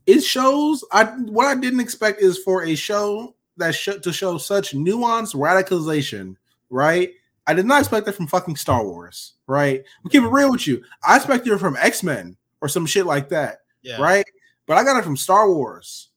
[0.07, 4.39] it shows I what I didn't expect is for a show that sh- to show
[4.39, 6.37] such nuanced radicalization,
[6.71, 7.11] right?
[7.47, 9.83] I did not expect that from fucking Star Wars, right?
[10.05, 10.83] We keep it real with you.
[11.07, 14.01] I expected it from X Men or some shit like that, Yeah.
[14.01, 14.25] right?
[14.67, 16.11] But I got it from Star Wars.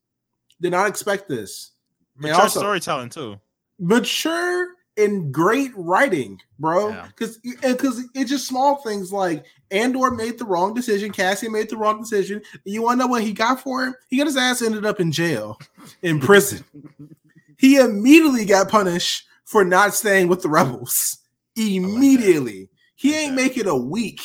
[0.62, 1.72] Did not expect this.
[2.16, 3.40] And Mature also- storytelling too.
[3.80, 6.90] mature and great writing, bro.
[6.90, 7.08] Yeah.
[7.08, 11.76] Because because it's just small things like Andor made the wrong decision, Cassie made the
[11.78, 12.42] wrong decision.
[12.64, 13.96] You want to know what he got for him?
[14.08, 15.60] He got his ass ended up in jail,
[16.02, 16.64] in prison.
[17.58, 21.18] he immediately got punished for not staying with the rebels.
[21.56, 23.42] Immediately, he Like ain't that.
[23.44, 24.22] make it a week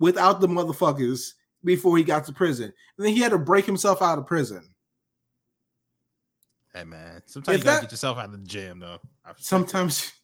[0.00, 1.32] without the motherfuckers
[1.64, 4.62] before he got to prison, and then he had to break himself out of prison.
[6.74, 8.98] Hey man, sometimes If you gotta that- get yourself out of the jam though.
[9.36, 10.12] Sometimes.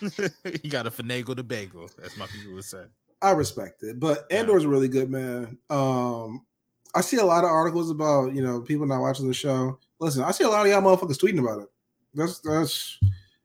[0.00, 2.84] you gotta finagle the bagel, as my people would say.
[3.20, 4.38] I respect it, but Yeah.
[4.40, 5.58] Andor's really good, man.
[5.70, 6.46] Um,
[6.94, 9.78] I see a lot of articles about you know people not watching the show.
[10.00, 11.68] Listen, I see a lot of y'all motherfuckers tweeting about it.
[12.14, 12.98] That's that's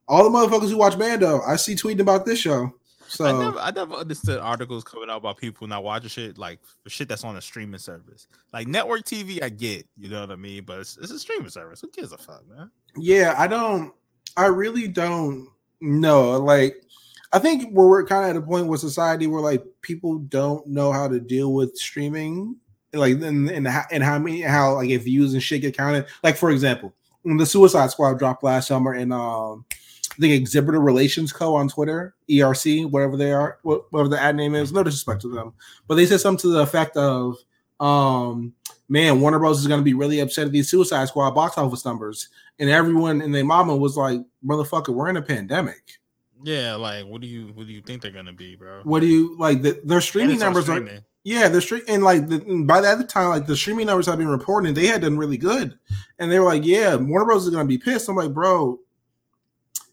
[0.08, 1.41] all the motherfuckers who watch Mando.
[1.41, 2.73] I see tweeting about this show.
[3.08, 6.60] So I never, I never understood articles coming out about people not watching shit like
[6.88, 8.28] shit that's on a streaming service.
[8.52, 11.49] Like network TV, I get, you know what I mean, but it's, it's a streaming
[11.49, 11.82] service.
[11.82, 12.71] Who gives a fuck, man?
[12.97, 13.93] yeah, I don't.
[14.36, 15.47] I really don't
[15.80, 16.39] know.
[16.39, 16.84] Like,
[17.32, 20.65] I think where we're kind of at a point with society where like people don't
[20.67, 22.58] know how to deal with streaming,
[22.93, 26.08] like and and how, and how many how like if views and shit get counted.
[26.23, 26.93] Like for example,
[27.24, 29.66] when the Suicide Squad dropped last summer, and um,
[30.12, 31.56] I think Exhibitor Relations Co.
[31.56, 34.72] on Twitter, ERC, whatever they are, whatever the ad name is.
[34.72, 35.54] No disrespect to them,
[35.88, 37.38] but they said something to the effect of,
[37.80, 38.54] um,
[38.88, 41.86] "Man, Warner Bros is going to be really upset at these Suicide Squad box office
[41.86, 46.00] numbers." And everyone and their mama was like, "Motherfucker, we're in a pandemic.
[46.44, 48.82] Yeah, like what do you what do you think they're gonna be, bro?
[48.84, 49.62] What do you like?
[49.62, 51.04] The, their streaming numbers are streaming.
[51.24, 54.28] Yeah, the stream and like the, by that time, like the streaming numbers have been
[54.28, 55.78] reporting, they had done really good,
[56.20, 58.80] and they were like, "Yeah, Warner Bros is gonna be pissed." I'm like, "Bro,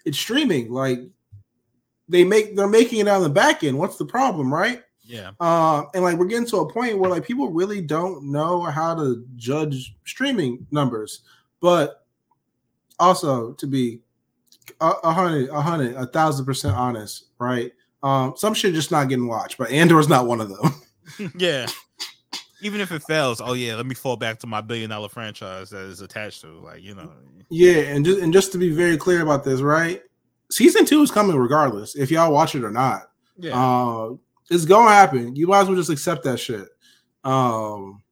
[0.05, 0.73] it's streaming.
[0.73, 1.01] Like,
[2.09, 3.79] they make they're making it on the back end.
[3.79, 7.25] What's the problem, right?" Yeah, Uh, and like we're getting to a point where like
[7.25, 11.23] people really don't know how to judge streaming numbers,
[11.61, 12.07] but
[12.99, 14.03] also to be
[14.81, 17.73] a, a hundred, a hundred, a thousand percent honest, right?
[18.05, 20.75] Um, some shit just not getting watched, but Andor's not one of them.
[21.37, 21.66] yeah.
[22.62, 25.70] Even if it fails, oh yeah, let me fall back to my billion dollar franchise
[25.70, 27.11] that is attached to, like you know.
[27.49, 30.03] yeah, and just and just to be very clear about this, right?
[30.51, 33.11] Season two is coming regardless, if y'all watch it or not.
[33.38, 34.16] Yeah, Uh,
[34.51, 35.35] it's gonna happen.
[35.37, 36.68] You might as well just accept that shit.
[37.25, 38.03] Um,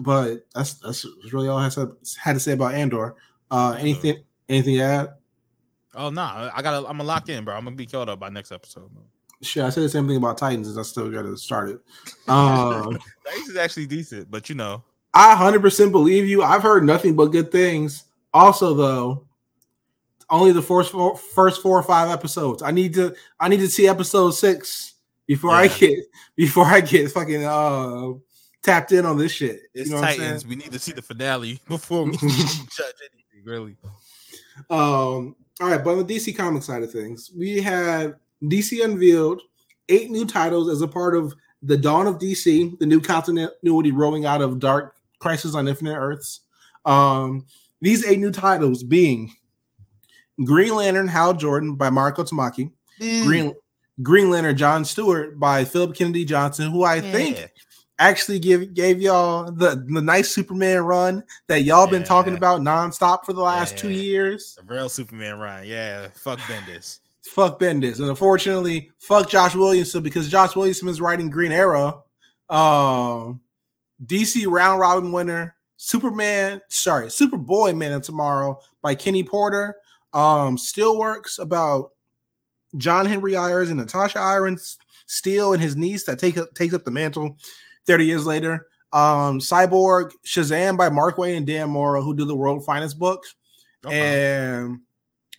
[0.00, 3.14] but that's that's really all I had to, had to say about Andor.
[3.50, 5.08] Uh, anything anything to add?
[5.94, 7.54] oh nah, I gotta, I'm gonna lock in, bro.
[7.54, 8.92] I'm gonna be caught up by next episode.
[8.94, 9.04] Man.
[9.42, 11.80] Shit, I said the same thing about Titans, and I still got to start it.
[12.28, 14.82] Um, This is actually decent, but you know,
[15.14, 16.42] I hundred percent believe you.
[16.42, 18.04] I've heard nothing but good things.
[18.34, 19.26] Also, though,
[20.30, 22.62] only the first four, first four or five episodes.
[22.62, 24.94] I need to I need to see episode six
[25.26, 25.98] before I get
[26.36, 28.12] before I get fucking uh
[28.62, 29.60] tapped in on this shit.
[29.74, 30.20] it's you know what I'm saying?
[30.22, 30.46] Titans.
[30.46, 33.44] We need to see the finale before we judge anything.
[33.44, 33.76] Really,
[34.70, 39.42] Um, all right, but on the DC comic side of things, we had DC unveiled
[39.88, 44.26] eight new titles as a part of the Dawn of DC, the new continuity rolling
[44.26, 46.40] out of Dark Crisis on Infinite Earths.
[46.84, 47.46] Um,
[47.80, 49.32] these eight new titles being
[50.44, 52.70] Green Lantern Hal Jordan by Mariko Tamaki,
[53.24, 53.54] Green
[54.02, 57.50] Green Lantern John Stewart by Phillip Kennedy Johnson, who I think
[57.98, 63.24] actually give gave y'all the, the nice Superman run that y'all been talking about nonstop
[63.24, 64.56] for the last two years.
[64.56, 65.66] the real Superman run.
[65.66, 67.00] Yeah, fuck Bendis.
[67.30, 72.04] Fuck Bendis, and unfortunately, fuck Josh Williamson because Josh Williamson is writing Green Arrow.
[72.48, 73.40] Um,
[74.04, 79.76] DC round robin winner, Superman, sorry, Superboy Man of Tomorrow by Kenny Porter.
[80.12, 81.90] Um, still works about
[82.76, 86.84] John Henry Irons and Natasha Irons Steele and his niece that take up takes up
[86.84, 87.36] the mantle
[87.86, 88.66] 30 years later.
[88.92, 93.34] Um, Cyborg, Shazam by Mark Waid and Dan Mora, who do the world finest books
[93.84, 93.98] Okay.
[94.58, 94.80] and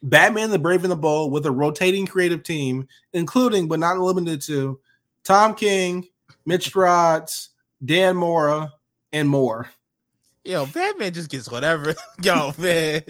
[0.04, 4.42] Batman the Brave and the Bold with a rotating creative team, including but not limited
[4.44, 4.80] to
[5.24, 6.08] Tom King,
[6.46, 7.50] Mitch Stratz,
[7.84, 8.74] Dan Mora,
[9.12, 9.70] and more.
[10.44, 11.94] Yo, Batman just gets whatever.
[12.22, 13.02] Yo, man,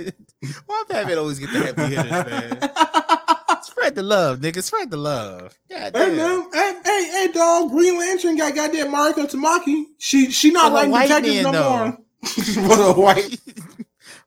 [0.66, 3.62] why Batman always get the happy hitters, man?
[3.64, 4.64] Spread the love, nigga.
[4.64, 5.56] Spread the love.
[5.70, 7.70] God Hey man, hey, hey, hey, dog!
[7.70, 9.86] Green Lantern got goddamn Mariko Tamaki.
[10.00, 11.86] She she not like detectives man, no though.
[11.86, 11.98] more.
[12.24, 13.40] For a white,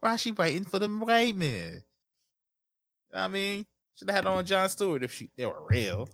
[0.00, 1.82] Why she waiting for the white man?
[3.14, 6.08] I mean, should have had on John Stewart if she they were real.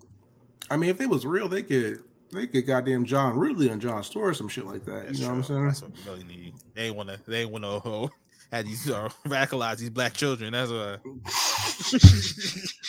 [0.70, 4.02] I mean, if it was real, they could they could goddamn John Ridley and John
[4.02, 5.06] Stewart or some shit like that.
[5.06, 5.66] That's you know what I'm saying?
[5.66, 6.54] That's what we really need.
[6.74, 8.08] They wanna they wanna uh,
[8.52, 10.52] have these uh, radicalize these black children.
[10.52, 10.98] That's why.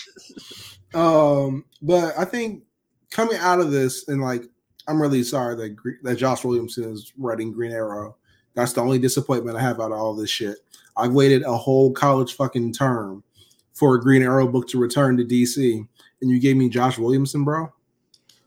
[0.93, 2.63] Um, but I think
[3.11, 4.43] coming out of this and like
[4.87, 8.15] I'm really sorry that that Josh Williamson is writing Green Arrow.
[8.55, 10.57] That's the only disappointment I have out of all this shit.
[10.95, 13.23] I've waited a whole college fucking term
[13.77, 15.87] for a Green Arrow book to return to DC,
[16.21, 17.71] and you gave me Josh Williamson, bro.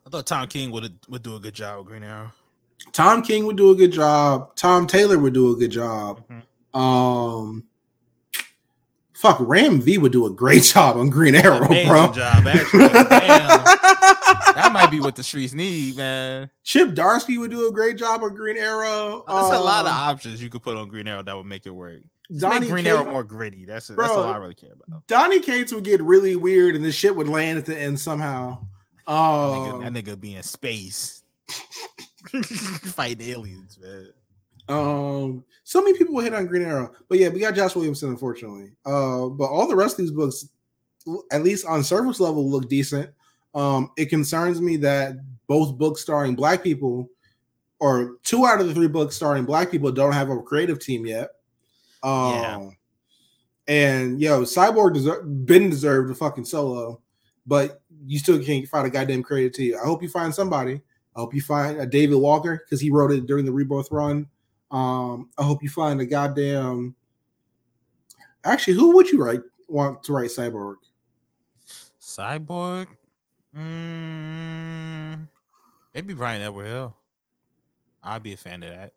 [0.07, 2.33] I thought Tom King would would do a good job with Green Arrow.
[2.93, 4.57] Tom King would do a good job.
[4.57, 6.23] Tom Taylor would do a good job.
[6.29, 6.79] Mhm.
[6.79, 7.65] Um,
[9.15, 12.13] fuck, Ram V would do a great job on Green Arrow, Amazing bro.
[12.13, 12.89] job, actually.
[12.89, 13.65] Damn.
[14.55, 16.51] That might be what the streets need, man.
[16.65, 19.25] Chip Zdarsky would do a great job on Green Arrow.
[19.29, 21.67] There's a lot of Um, options you could put on Green Arrow that would make
[21.67, 22.01] it work.
[22.39, 23.65] Donny make Green Cates- Arrow more gritty.
[23.65, 24.07] That's that's Bro.
[24.09, 25.07] all I really care about.
[25.07, 28.59] Donny Cates would get really weird, and the shit would land at the end somehow.
[29.07, 31.23] That Um, nigga, that nigga be in space,
[32.35, 34.13] fighting aliens, man.
[34.69, 38.11] Um, so many people will hit on Green Arrow, but yeah, we got Josh Williamson,
[38.11, 38.71] unfortunately.
[38.87, 40.49] Uh, but all the rest of these books,
[41.33, 43.11] at least on surface level, look decent.
[43.55, 45.17] Um, it concerns me that
[45.49, 47.09] both books starring black people,
[47.81, 51.05] or two out of the three books starring black people, don't have a creative team
[51.05, 51.31] yet.
[52.03, 52.71] Um, Yeah.
[53.69, 57.01] and yo, Cyborg deser- been deserved a fucking solo,
[57.47, 59.75] but you still can't find a goddamn creative team.
[59.81, 60.81] I hope you find somebody.
[61.17, 64.29] I hope you find a David Walker because he wrote it during the Rebirth run.
[64.71, 66.95] Um, I hope you find a goddamn.
[68.45, 70.77] Actually, who would you write want to write Cyborg?
[72.01, 72.87] Cyborg,
[73.57, 75.29] mm,
[75.95, 76.97] maybe Bryan Edward Hill.
[78.03, 78.95] I'd be a fan of that.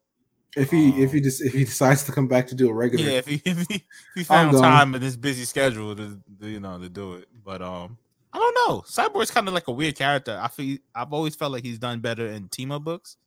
[0.56, 2.74] If he if Um, he just if he decides to come back to do a
[2.74, 3.84] regular, Yeah, if he if he, if
[4.16, 7.62] he found time in his busy schedule to, to, you know to do it, but
[7.62, 7.98] um,
[8.32, 8.82] I don't know.
[8.82, 10.39] Cyborg's kind of like a weird character.
[10.42, 13.18] I feel I've always felt like he's done better in team up books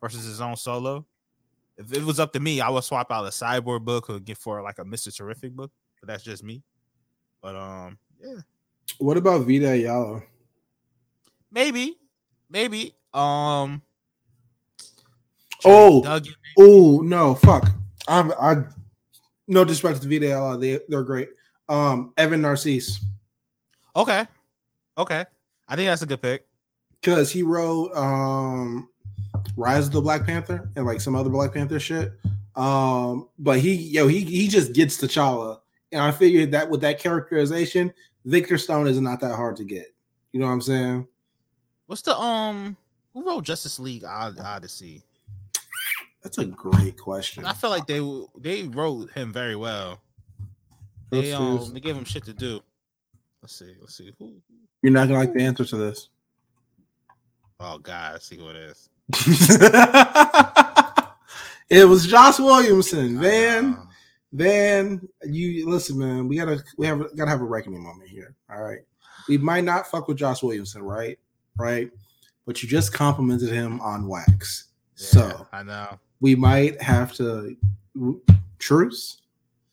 [0.00, 1.06] versus his own solo.
[1.76, 4.38] If it was up to me, I would swap out a Cyborg book or get
[4.38, 6.62] for like a Mister Terrific book, but that's just me.
[7.42, 8.40] But um, yeah,
[8.98, 10.22] what about Vita Ayala?
[11.50, 11.96] maybe,
[12.48, 13.82] maybe um.
[15.64, 16.20] Oh,
[16.58, 17.70] oh no, fuck.
[18.08, 18.64] I'm I.
[19.48, 21.28] No disrespect to Ayala, they they're great.
[21.68, 23.00] Um, Evan Narcisse
[23.96, 24.26] okay,
[24.98, 25.24] okay.
[25.68, 26.46] I think that's a good pick.
[27.00, 28.88] because he wrote um
[29.56, 32.12] Rise of the Black Panther and like some other Black Panther shit.
[32.54, 35.60] Um, but he yo he he just gets T'Challa,
[35.92, 37.92] and I figured that with that characterization,
[38.24, 39.94] Victor Stone is not that hard to get.
[40.32, 41.08] You know what I'm saying?
[41.86, 42.76] What's the um?
[43.12, 45.02] Who wrote Justice League Od- Odyssey?
[46.26, 47.44] That's a great question.
[47.44, 48.00] I feel like they
[48.36, 50.00] they wrote him very well.
[51.10, 52.58] They um they gave him shit to do.
[53.40, 53.76] Let's see.
[53.80, 54.12] Let's see.
[54.18, 54.34] Who?
[54.82, 56.08] You're not gonna like the answer to this.
[57.60, 58.88] Oh God, I see who it is.
[61.70, 63.76] it was Josh Williamson, man.
[63.78, 63.84] Uh,
[64.32, 66.26] Van, you listen, man.
[66.26, 68.34] We gotta we have gotta have a reckoning moment here.
[68.50, 68.80] All right.
[69.28, 71.20] We might not fuck with Josh Williamson, right?
[71.56, 71.88] Right.
[72.46, 74.64] But you just complimented him on wax.
[74.96, 75.98] Yeah, So I know.
[76.20, 77.56] we might have to
[78.58, 79.20] truce.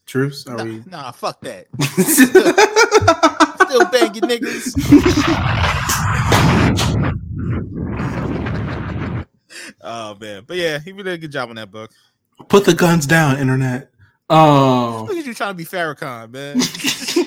[0.05, 0.45] Truce.
[0.47, 1.67] Are Nah, we nah, fuck that.
[3.67, 4.75] Still banging niggas.
[9.81, 11.91] oh man, but yeah, he really did a good job on that book.
[12.49, 13.91] put the guns down, internet?
[14.29, 16.57] Oh, Look at you trying to be Farrakhan, man.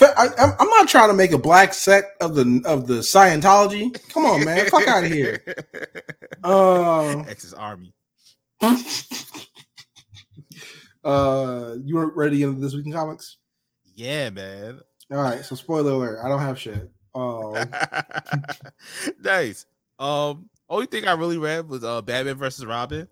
[0.00, 3.92] I, I'm, I'm not trying to make a black sect of the of the Scientology.
[4.10, 5.42] Come on, man, fuck out of here.
[6.44, 7.94] Uh, X's army.
[11.04, 13.36] uh, you were ready into this week in comics?
[13.94, 14.80] Yeah, man.
[15.12, 15.44] All right.
[15.44, 16.90] So spoiler alert: I don't have shit.
[17.14, 17.54] Um,
[19.22, 19.66] nice.
[20.00, 23.06] Um, only thing I really read was uh Batman versus Robin,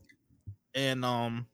[0.75, 1.47] and um,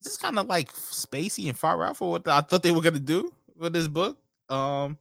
[0.00, 2.82] this is kind of like spacey and far out for what I thought they were
[2.82, 4.18] gonna do with this book.
[4.48, 4.98] Um,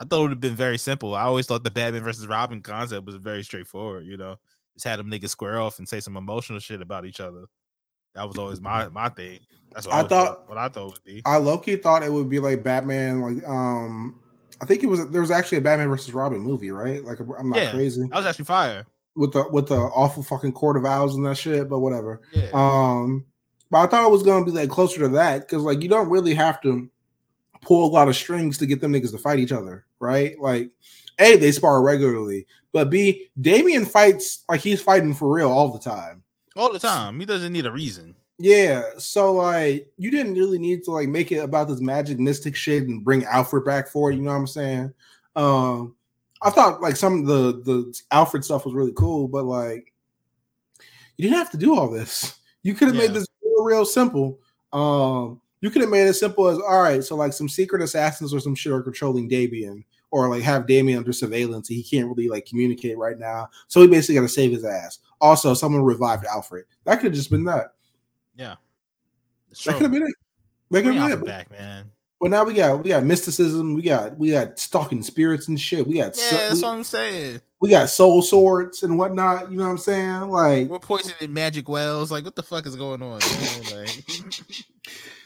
[0.00, 1.14] I thought it would have been very simple.
[1.14, 4.06] I always thought the Batman versus Robin concept was very straightforward.
[4.06, 4.36] You know,
[4.74, 7.44] just had them niggas square off and say some emotional shit about each other.
[8.14, 9.40] That was always my my thing.
[9.72, 11.22] That's what I I, thought- what I thought it would be.
[11.26, 14.20] I low-key thought it would be like Batman, like um,
[14.60, 17.04] I think it was there was actually a Batman versus Robin movie, right?
[17.04, 17.70] Like I'm not Yeah.
[17.72, 18.86] crazy That was actually fire.
[19.16, 22.20] with the with the awful fucking court of owls and that shit, but whatever.
[22.32, 22.50] Yeah.
[22.52, 23.24] Um,
[23.70, 26.08] but I thought it was gonna be like closer to that because like you don't
[26.08, 26.88] really have to
[27.64, 30.38] pull a lot of strings to get them niggas to fight each other, right?
[30.40, 30.70] Like,
[31.18, 35.78] a they spar regularly, but b Damian fights like he's fighting for real all the
[35.78, 36.22] time.
[36.56, 37.18] All the time.
[37.20, 38.14] He doesn't need a reason.
[38.38, 42.56] Yeah, so like you didn't really need to like make it about this magic mystic
[42.56, 44.16] shit and bring Alfred back for it.
[44.16, 44.92] You know what I'm saying?
[45.36, 45.94] Um,
[46.42, 49.92] I thought like some of the the Alfred stuff was really cool, but like
[51.16, 52.38] you didn't have to do all this.
[52.64, 53.02] You could have Yeah.
[53.02, 54.40] made this real, real simple.
[54.72, 57.80] Um, You could have made it as simple as all right, so like some secret
[57.80, 61.68] assassins or some shit are controlling Damian, or like have Damian under surveillance.
[61.68, 64.98] He can't really like communicate right now, so he basically got to save his ass.
[65.22, 66.66] Also, someone revived Alfred.
[66.84, 67.72] That could have just been that.
[68.36, 68.56] Yeah.
[69.64, 70.14] That could have been it.
[70.70, 71.24] That could Bring have been it.
[71.26, 71.90] back, man.
[72.20, 73.72] But now we got we got mysticism.
[73.72, 75.86] We got we got stalking spirits and shit.
[75.86, 77.40] We got Yeah, so- that's we, what I'm saying.
[77.62, 79.50] we got soul swords and whatnot.
[79.50, 80.28] You know what I'm saying?
[80.28, 82.12] Like We're poisoning magic wells.
[82.12, 83.18] Like, what the fuck is going on?
[83.20, 83.62] man?
[83.82, 84.04] Like,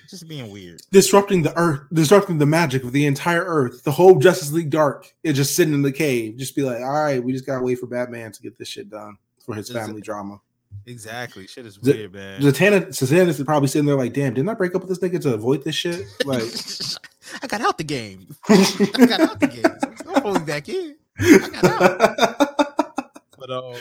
[0.08, 0.80] just being weird.
[0.90, 3.84] disrupting the earth, disrupting the magic of the entire earth.
[3.84, 6.36] The whole Justice League Dark is just sitting in the cave.
[6.36, 8.88] Just be like, all right, we just gotta wait for Batman to get this shit
[8.90, 10.40] done for his family drama.
[10.86, 11.46] Exactly.
[11.46, 12.40] Shit is The- weird, man.
[12.40, 15.20] Zatanna, Zatanna is probably sitting there like, damn, didn't I break up with this nigga
[15.22, 16.06] to avoid this shit?
[16.24, 16.42] Like,
[17.42, 18.34] I got out the game.
[18.48, 19.62] I got out the game.
[20.04, 20.96] Don't pull me back in.
[21.18, 22.54] I got out.
[23.38, 23.74] But um,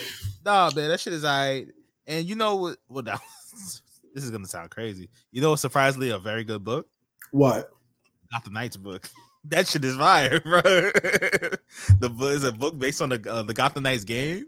[0.46, 1.68] nah, man, that shit is alright.
[2.06, 2.78] And you know what?
[2.88, 3.20] What now?
[4.18, 5.10] This is gonna sound crazy.
[5.32, 6.88] You know, surprisingly a very good book.
[7.30, 7.70] what?
[8.32, 9.08] Not the Knights book.
[9.50, 10.60] That shit is fire, bro.
[10.62, 14.44] the book is a book based on the uh, the Gotham Knights game,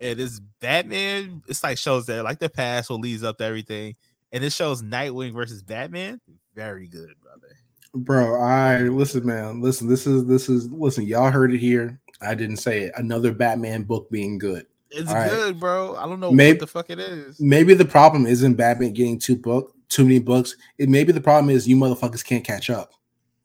[0.00, 1.42] and it's Batman.
[1.46, 3.96] It's like shows that like the past what leads up to everything,
[4.32, 6.22] and it shows Nightwing versus Batman.
[6.54, 7.54] Very good, brother.
[7.92, 9.60] Bro, I listen, man.
[9.60, 12.00] Listen, this is this is listen, y'all heard it here.
[12.22, 12.92] I didn't say it.
[12.96, 14.64] Another Batman book being good.
[14.90, 15.30] It's All right.
[15.30, 15.96] good, bro.
[15.96, 17.38] I don't know Maybe- what the fuck it is.
[17.40, 20.56] Maybe the problem isn't Batman getting too book too many books.
[20.78, 22.92] It maybe the problem is you motherfuckers can't catch up.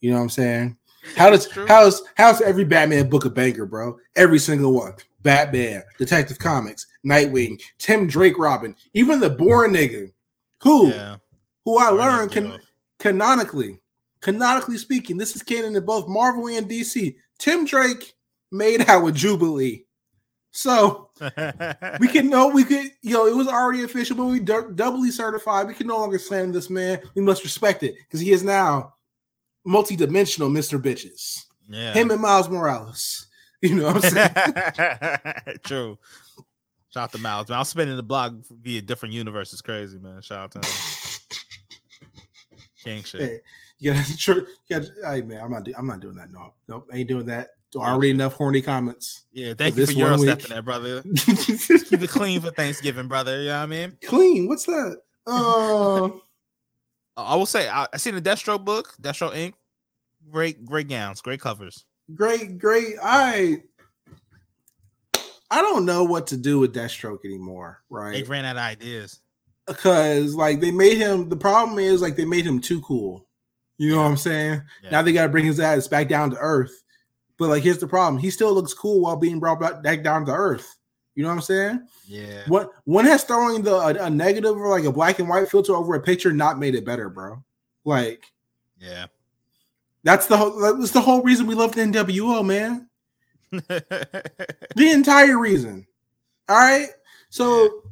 [0.01, 0.77] You know what I'm saying?
[1.15, 3.97] How does how's how's every Batman book a banger, bro?
[4.15, 4.93] Every single one.
[5.21, 10.11] Batman, Detective Comics, Nightwing, Tim Drake, Robin, even the boring nigga,
[10.61, 11.17] who Yeah,
[11.63, 12.59] who I learned can
[12.99, 13.79] canonically,
[14.21, 17.15] canonically speaking, this is canon in both Marvel and DC.
[17.39, 18.13] Tim Drake
[18.51, 19.84] made out with Jubilee.
[20.55, 21.09] So
[21.99, 25.11] we can know we could, you know, it was already official, but we du- doubly
[25.11, 25.67] certified.
[25.67, 27.01] We can no longer slam this man.
[27.13, 28.93] We must respect it because he is now
[29.65, 30.81] multi-dimensional Mr.
[30.81, 31.43] Bitches.
[31.67, 31.93] yeah.
[31.93, 33.27] Him and Miles Morales.
[33.61, 35.57] You know what I'm saying?
[35.63, 35.97] True.
[36.89, 37.57] Shout out to Miles, man.
[37.57, 39.51] I'm spinning the block via different universe.
[39.53, 40.21] It's crazy, man.
[40.21, 40.75] Shout out to him.
[42.83, 43.21] King shit.
[43.21, 43.39] hey,
[43.79, 44.45] yeah, true.
[44.69, 45.63] Yeah, hey man, I'm not.
[45.63, 46.31] Do- I'm not doing that.
[46.31, 47.49] No, nope, ain't doing that.
[47.75, 49.25] Already enough horny comments.
[49.33, 50.29] Yeah, thank For you for this Euro one week.
[50.29, 51.01] stepping there, brother.
[51.17, 53.41] Keep it clean for Thanksgiving, brother.
[53.41, 53.97] You know what I mean?
[54.05, 54.47] Clean.
[54.47, 55.01] What's that?
[55.27, 56.09] Uh,
[57.17, 59.53] I will say I, I seen the Deathstroke book, Deathstroke Inc.
[60.31, 61.85] Great, great gowns, great covers.
[62.13, 62.95] great, great.
[63.03, 63.63] I.
[65.51, 68.13] I don't know what to do with Deathstroke anymore, right?
[68.13, 69.19] They ran out of ideas.
[69.67, 71.29] Because like they made him.
[71.29, 73.27] The problem is like they made him too cool.
[73.77, 74.61] You know what I'm saying?
[74.83, 74.89] Yeah.
[74.89, 76.83] Now they got to bring his ass back down to earth.
[77.37, 80.31] But like, here's the problem: he still looks cool while being brought back, down to
[80.31, 80.77] earth.
[81.15, 81.87] You know what I'm saying?
[82.07, 82.43] yeah.
[82.47, 85.73] What when has throwing the a, a negative or like a black and white filter
[85.73, 87.41] over a picture not made it better, bro?
[87.85, 88.25] Like
[88.79, 89.05] Yeah.
[90.03, 92.89] that's the whole that's the whole reason we love the NWO, man.
[94.75, 95.87] The entire reason.
[96.49, 96.89] All right.
[97.29, 97.83] So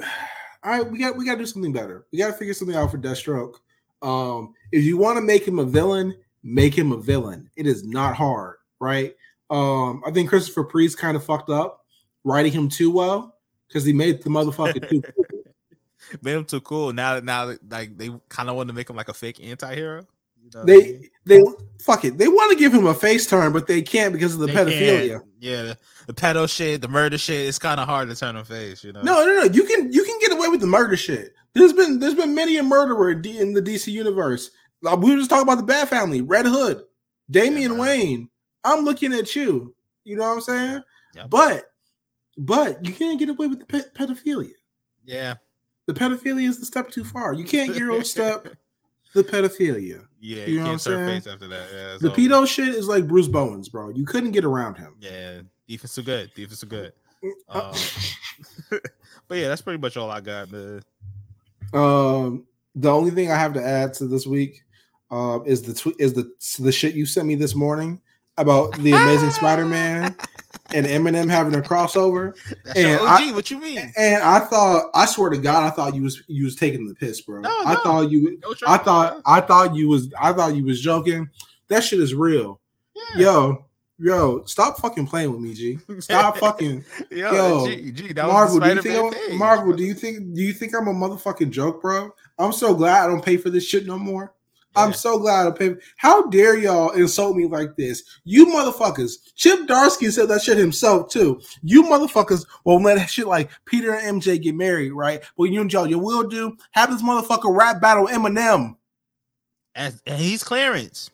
[0.00, 2.06] all right, we got we gotta do something better.
[2.12, 3.54] We gotta figure something out for Deathstroke.
[4.02, 7.50] Um, if you want to make him a villain, make him a villain.
[7.56, 9.14] It is not hard, right?
[9.50, 11.84] Um, I think Christopher Priest kind of fucked up
[12.24, 13.36] writing him too well
[13.68, 15.24] because he made the motherfucker too cool.
[16.22, 16.92] Made him too cool.
[16.92, 19.40] Now that now that like they kind of want to make him like a fake
[19.42, 20.06] anti-hero.
[20.42, 21.08] You know what I mean?
[21.24, 21.42] They they
[21.82, 22.18] fuck it.
[22.18, 24.52] They want to give him a face turn, but they can't because of the They
[24.52, 25.10] pedophilia.
[25.12, 25.24] can't.
[25.40, 28.44] Yeah, the, the pedo shit, the murder shit, it's kind of hard to turn a
[28.44, 29.02] face, you know.
[29.02, 29.42] No, no, no.
[29.44, 31.34] You can you can get away with the murder shit.
[31.54, 34.50] There's been there's been many a murderer in the DC universe.
[34.82, 36.82] Like, we were just talking about the Bat Family, Red Hood,
[37.30, 37.80] Damian man.
[37.80, 38.28] Wayne.
[38.64, 39.74] I'm looking at you.
[40.04, 40.82] You know what I'm saying?
[41.14, 41.30] Yep.
[41.30, 41.64] But
[42.36, 44.52] but you can't get away with the pe- pedophilia.
[45.04, 45.34] Yeah,
[45.86, 47.32] The pedophilia is the step too far.
[47.34, 48.48] You can't euro step
[49.14, 50.04] the pedophilia.
[50.20, 51.06] yeah, You know what I'm can't saying?
[51.22, 51.66] face after that.
[51.72, 52.16] Yeah, The over.
[52.20, 53.90] pedo shit is like Bruce Bowens, bro.
[53.90, 54.96] You couldn't get around him.
[54.98, 56.32] Yeah, defense so good.
[56.34, 56.92] Defense so good.
[57.48, 57.74] Uh, Um,
[59.28, 60.82] but yeah, that's pretty much all I got, man.
[61.72, 64.62] Um, the only thing I have to add to this week
[65.10, 68.00] uh, is the tw- is the the shit you sent me this morning
[68.38, 70.14] about the Amazing Spider-Man
[70.74, 72.34] and Eminem having a crossover.
[72.64, 73.08] That's your And OG.
[73.08, 73.92] I- what you mean?
[73.96, 76.94] And I thought, I swear to God, I thought you was you was taking the
[76.94, 77.40] piss, bro.
[77.40, 77.80] No, I no.
[77.80, 79.22] thought you, No I thought, bro.
[79.26, 81.28] I thought you was, I thought you was joking.
[81.68, 82.60] That shit is real.
[83.16, 83.20] Yeah.
[83.22, 83.64] Yo,
[83.98, 85.78] yo, stop fucking playing with me, G.
[86.00, 86.84] Stop fucking.
[87.10, 89.38] Yo, yo, G, G, that Marvel, the do you think I'm, page.
[89.38, 92.10] Marvel, do you think do you think I'm a motherfucking joke, bro?
[92.38, 94.33] I'm so glad I don't pay for this shit no more.
[94.76, 94.96] I'm Yeah.
[94.96, 95.78] so glad I.
[95.96, 98.02] How dare y'all insult me like this?
[98.24, 99.12] You motherfuckers.
[99.34, 101.40] Chip Zdarsky said that shit himself too.
[101.62, 105.22] You motherfuckers won't let shit like Peter and MJ get married, right?
[105.38, 108.76] But you and Joe, you will do have this motherfucker rap battle Eminem.
[109.74, 111.10] As, and he's Clarence.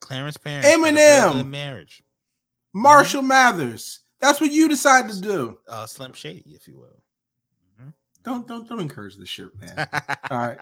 [0.00, 0.66] Clarence parents.
[0.68, 1.48] had a real Eminem.
[1.48, 2.02] marriage.
[2.72, 4.00] Marshall Mathers.
[4.20, 5.58] That's what you decided to do.
[5.68, 7.00] Uh, Slim Shady, if you will.
[8.22, 9.88] Don't don't don't encourage this shit, man.
[10.30, 10.58] All right.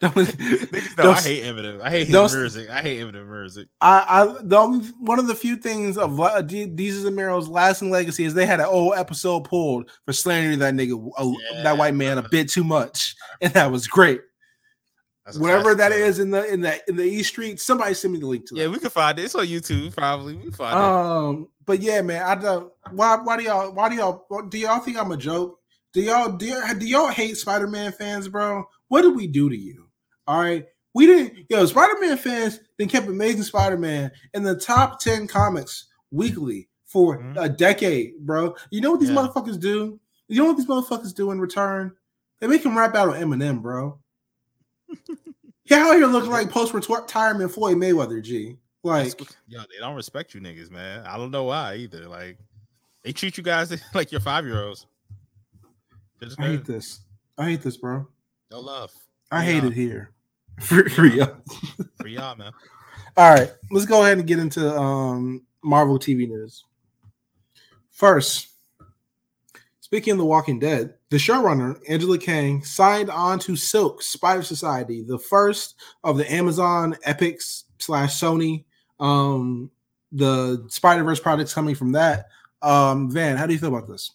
[0.00, 1.80] Don't- don't- I hate Eminem.
[1.82, 2.70] I hate his music.
[2.70, 3.68] I hate Eminem music.
[3.82, 8.24] I, I the one of the few things of D- Desus and Mero's lasting legacy
[8.24, 12.16] is they had an old episode pulled for slandering that nigga, a, that white man,
[12.16, 14.22] a bit too much, and that was great.
[15.26, 18.20] That's Whatever that is in the in the in the East Street, somebody send me
[18.20, 18.58] the link to it.
[18.58, 18.70] Yeah, that.
[18.70, 19.24] we can find it.
[19.24, 20.34] It's on YouTube, probably.
[20.34, 20.82] We can find it.
[20.82, 22.72] Um, but yeah, man, I don't.
[22.90, 25.60] Why why do y'all why do y'all do y'all think I'm a joke?
[25.92, 28.64] Do y'all do y'all, do y'all hate Spider Man fans, bro?
[28.88, 29.88] What did we do to you?
[30.26, 30.66] All right.
[30.94, 35.26] We didn't, yo, Spider Man fans then kept Amazing Spider Man in the top 10
[35.26, 37.42] comics weekly for Mhm.
[37.42, 38.54] a decade, bro.
[38.70, 39.16] You know what these Yeah.
[39.16, 39.98] motherfuckers do?
[40.28, 41.96] You know what these motherfuckers do in return?
[42.40, 43.98] They make him rap out on Eminem, bro.
[45.64, 48.56] he out here looking like post retirement Floyd Mayweather, G.
[48.82, 51.06] Like, yo, they don't respect you niggas, man.
[51.06, 52.08] I don't know why either.
[52.08, 52.36] Like,
[53.04, 54.86] they treat you guys like you're five year olds.
[56.38, 57.00] I hate this.
[57.38, 58.06] I hate this, bro.
[58.50, 58.92] No love.
[59.30, 60.10] I hate it here.
[60.60, 61.38] For, for y'all.
[62.00, 62.52] For y'all, man.
[63.16, 66.64] All right, let's go ahead and get into um, Marvel TV news.
[67.90, 68.48] First,
[69.80, 75.02] speaking of The Walking Dead, the showrunner Angela Kang signed on to Silk Spider Society,
[75.02, 78.64] the first of the Amazon Epics slash Sony,
[79.00, 79.70] um,
[80.12, 82.28] the Spider Verse projects coming from that.
[82.60, 84.12] Um, Van, how do you feel about this?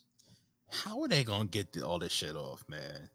[0.70, 3.10] How are they gonna get all this shit off, man?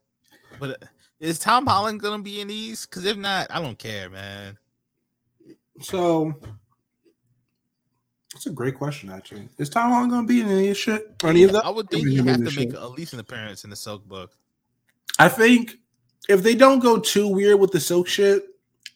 [0.58, 0.86] But uh,
[1.20, 2.86] is Tom Holland gonna be in these?
[2.86, 4.58] Because if not, I don't care, man.
[5.80, 6.34] So,
[8.32, 9.48] that's a great question, actually.
[9.58, 11.14] Is Tom Holland to be in any shit?
[11.22, 11.64] Or any of that?
[11.64, 14.36] I would think you have to make at least an appearance in the Silk book.
[15.18, 15.76] I think
[16.28, 18.44] if they don't go too weird with the silk shit,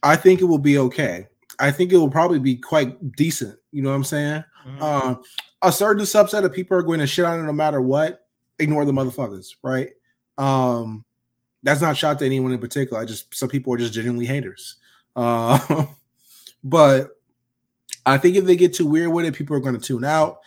[0.03, 1.27] I think it will be okay.
[1.59, 3.59] I think it will probably be quite decent.
[3.73, 4.45] You know what I'm saying?
[4.67, 4.79] Mhm.
[4.81, 5.15] Uh,
[5.63, 8.26] a certain subset of people are going to shit on it no matter what.
[8.59, 9.91] Ignore the motherfuckers, right?
[10.39, 11.05] Um,
[11.63, 13.01] that's not shot to anyone in particular.
[13.01, 14.77] I just some people are just genuinely haters.
[15.15, 15.87] Uh,
[16.65, 17.11] but
[18.05, 20.39] I think if they get too weird with it, people are going to tune out.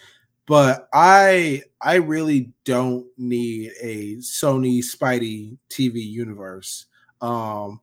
[0.45, 6.85] But I I really don't need a Sony Spidey TV universe.
[7.21, 7.81] Um,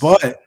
[0.00, 0.42] but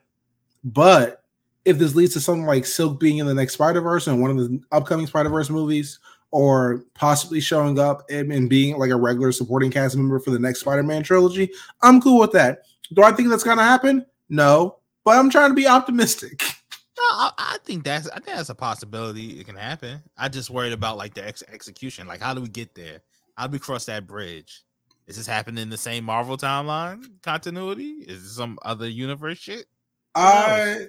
[0.63, 1.23] but
[1.65, 4.31] if this leads to something like Silk being in the next Spider Verse and one
[4.31, 5.99] of the upcoming Spider Verse movies,
[6.31, 10.39] or possibly showing up and, and being like a regular supporting cast member for the
[10.39, 11.51] next Spider Man trilogy,
[11.81, 12.63] I'm cool with that.
[12.93, 14.05] Do I think that's gonna happen?
[14.29, 16.41] No, but I'm trying to be optimistic.
[16.97, 19.39] No, I, I think that's I think that's a possibility.
[19.39, 20.01] It can happen.
[20.17, 22.07] I just worried about like the ex- execution.
[22.07, 23.01] Like, how do we get there?
[23.37, 24.63] How do we cross that bridge?
[25.05, 28.03] Is this happening in the same Marvel timeline continuity?
[28.07, 29.67] Is this some other universe shit?
[30.15, 30.87] I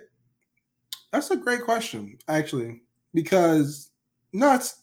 [1.12, 2.82] that's a great question, actually,
[3.12, 3.90] because
[4.32, 4.82] no, it's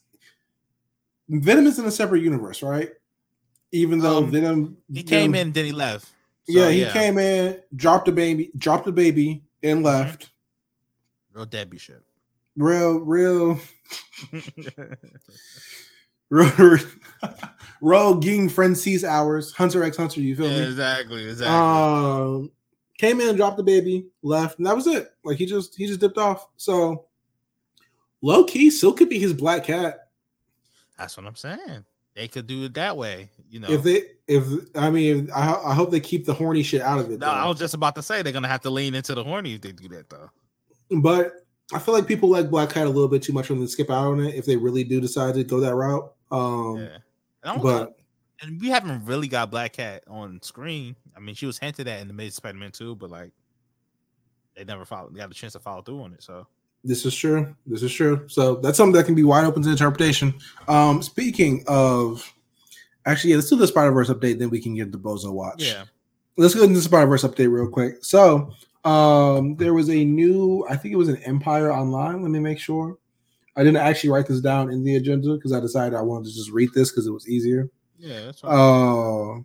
[1.30, 2.90] Venom is in a separate universe, right?
[3.72, 6.06] Even though Um, Venom He came Venom- in, then he left.
[6.06, 6.14] So,
[6.54, 9.86] yeah, he came in, dropped the baby, dropped the baby, and Mm-hmm.
[9.86, 10.30] left.
[11.34, 12.04] real Debbie shit.
[12.56, 13.60] Real, real,
[16.30, 16.78] real,
[17.82, 19.52] real Ging friend sees hours.
[19.54, 20.64] Hunter x Hunter, you feel Yeah, me?
[20.66, 21.54] exactly, exactly.
[21.56, 22.52] Um,
[22.98, 25.10] came in, dropped the baby, left, and that was it.
[25.24, 26.48] Like he just he just dipped off.
[26.58, 27.08] So
[28.22, 30.05] low key, still could be his black cat.
[30.98, 31.86] That's what I'm saying.
[32.16, 33.70] They could do it that way, you know.
[33.70, 34.44] If they, if
[34.76, 37.20] I mean, if, I, I hope they keep the horny shit out of it.
[37.20, 39.56] no, I was just about to say they're gonna have to lean into the horny
[39.56, 40.30] if they do that though.
[41.02, 41.34] but
[41.74, 43.90] I feel like people like Black Cat a little bit too much when they skip
[43.90, 46.14] out on it if they really do decide to go that route.
[46.32, 46.98] Um, yeah.
[47.44, 47.98] And, but
[48.42, 50.96] and we haven't really got Black Cat on screen.
[51.18, 53.32] I mean, she was hinted at in the Amazing Spider-Man 2, but like
[54.56, 56.24] they never followed they got a chance to follow through on it.
[56.24, 56.48] So
[56.86, 57.56] This is true.
[57.66, 58.26] This is true.
[58.28, 60.36] So that's something that can be wide open to interpretation.
[60.68, 62.32] Um, speaking of,
[63.08, 65.64] actually, yeah, let's do the Spider Verse update, then we can get the Bozo watch.
[65.64, 65.86] yeah.
[66.38, 67.96] let's go into the Spider Verse update real quick.
[68.06, 68.52] So,
[68.84, 72.22] um, there was a new, I think it was an Empire Online.
[72.22, 72.98] Let me make sure.
[73.56, 76.36] I didn't actually write this down in the agenda because I decided I wanted to
[76.36, 77.70] just read this because it was easier.
[77.98, 78.52] Yeah, that's right.
[78.52, 79.40] Uh,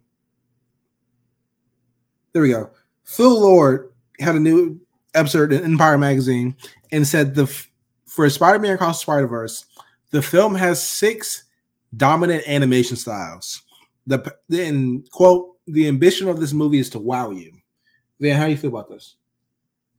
[2.32, 2.70] there we go.
[3.05, 4.78] Phil Lord had a new
[5.14, 6.56] episode in Empire magazine
[6.92, 7.46] and said the
[8.06, 9.64] for Spider-Man Across the Spider-Verse,
[10.11, 11.44] the film has six
[11.96, 13.62] dominant animation styles.
[14.06, 17.52] The then quote the ambition of this movie is to wow you.
[18.18, 19.16] Then how do you feel about this?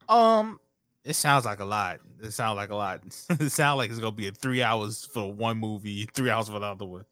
[0.09, 0.59] Um,
[1.03, 1.99] it sounds like a lot.
[2.21, 3.01] It sounds like a lot.
[3.29, 6.59] it sounds like it's gonna be a three hours for one movie, three hours for
[6.59, 7.05] the other one.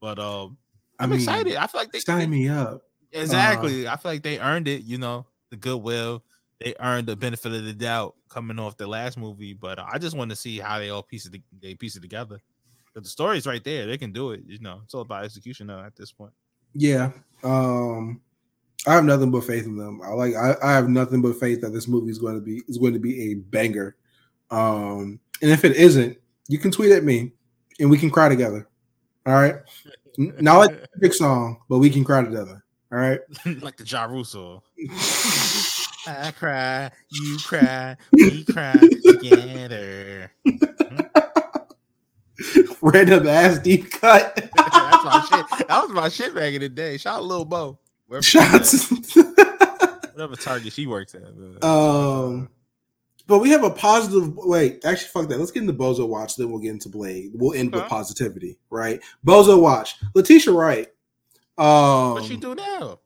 [0.00, 0.56] But um,
[0.98, 1.56] I I'm mean, excited.
[1.56, 2.82] I feel like they Sign me up.
[3.12, 3.86] exactly.
[3.86, 4.82] I feel like they earned it.
[4.82, 6.24] You know, the goodwill.
[6.60, 9.54] They earned the benefit of the doubt coming off the last movie.
[9.54, 12.40] But I just want to see how they all piece it they piece it together.
[12.94, 14.42] But the story's right there; they can do it.
[14.46, 16.32] You know, it's all about execution now at this point.
[16.74, 17.12] Yeah.
[17.42, 18.20] Um
[18.86, 20.00] I have nothing but faith in them.
[20.02, 22.62] I like I, I have nothing but faith that this movie is going to be
[22.68, 23.96] is going to be a banger.
[24.50, 27.32] Um and if it isn't, you can tweet at me
[27.78, 28.68] and we can cry together.
[29.26, 29.56] All right.
[30.18, 32.62] Not like a big song, but we can cry together.
[32.92, 33.20] All right.
[33.62, 34.62] like the Ja Russo.
[36.06, 40.32] I cry, you cry, we cry together.
[42.82, 44.34] Random ass deep cut.
[44.56, 45.68] That's my shit.
[45.68, 46.96] That was my shit back in the day.
[46.96, 47.78] Shout out Lil Mo.
[48.06, 48.90] Wherever Shots.
[50.14, 51.22] Whatever Target she works at.
[51.60, 52.48] but- um
[53.26, 55.38] but we have a positive wait, actually fuck that.
[55.38, 57.30] Let's get into Bozo Watch, then we'll get into Blade.
[57.34, 59.00] We'll end with positivity, right?
[59.24, 59.94] Bozo Watch.
[60.16, 60.88] Letitia Wright.
[61.60, 62.98] Um what she do now?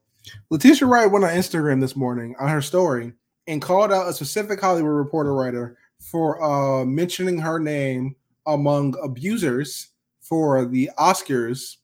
[0.50, 3.12] Letitia Wright went on Instagram this morning on her story
[3.46, 9.88] and called out a specific Hollywood reporter writer for uh, mentioning her name among abusers
[10.20, 11.76] for the Oscars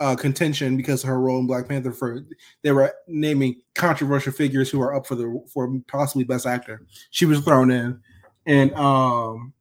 [0.00, 1.92] uh, contention because of her role in Black Panther.
[1.92, 2.20] For
[2.62, 6.86] they were naming controversial figures who are up for the for possibly Best Actor.
[7.10, 8.00] She was thrown in,
[8.44, 9.52] and um,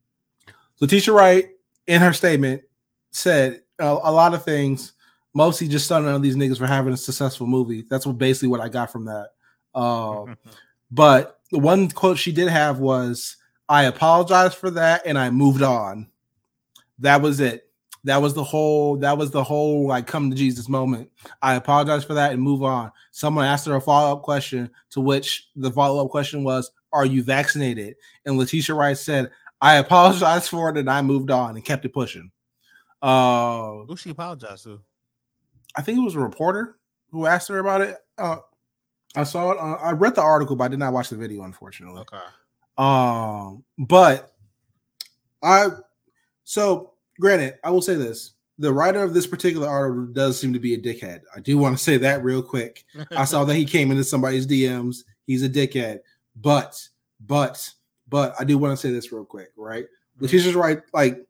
[0.82, 1.50] Letitia Wright
[1.88, 2.64] in her statement
[3.12, 4.94] said a, a lot of things
[5.36, 7.84] mostly just stunning on these niggas for having a successful movie.
[7.88, 9.30] That's what basically what I got from that.
[9.76, 10.38] Um,
[10.92, 13.38] but the one quote she did have was,
[13.70, 16.08] "I apologize for that and I moved on."
[17.00, 17.70] That was it.
[18.06, 18.98] That was the whole.
[18.98, 21.12] That was the whole like come to Jesus moment.
[21.42, 22.92] I apologize for that and move on.
[23.12, 27.06] Someone asked her a follow up question, to which the follow up question was, "Are
[27.06, 31.66] you vaccinated?" And Letitia Wright said, "I apologize for it and I moved on and
[31.66, 32.32] kept it pushing."
[33.02, 34.80] Uh, Who she apologized to?
[35.78, 36.78] I think it was a reporter
[37.12, 37.98] who asked her about it.
[38.18, 38.38] Uh,
[39.16, 39.58] I saw it.
[39.58, 42.02] Uh, I read the article, but I did not watch the video, unfortunately.
[42.02, 42.18] Okay.
[42.78, 44.34] Um, but
[45.42, 45.70] I
[46.44, 50.60] so granted, I will say this: the writer of this particular article does seem to
[50.60, 51.22] be a dickhead.
[51.36, 52.84] I do want to say that real quick.
[53.16, 55.04] I saw that he came into somebody's DMs.
[55.26, 56.00] He's a dickhead,
[56.36, 56.82] but
[57.22, 57.72] but
[58.08, 59.86] but I do want to say this real quick, right?
[60.20, 60.82] Letitia's right.
[60.94, 61.26] Like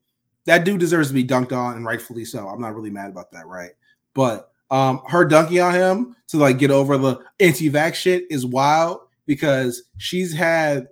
[0.46, 2.48] that dude deserves to be dunked on, and rightfully so.
[2.48, 3.72] I'm not really mad about that, right?
[4.16, 9.02] But um, her dunking on him to like get over the anti-vax shit is wild
[9.28, 10.88] because she's had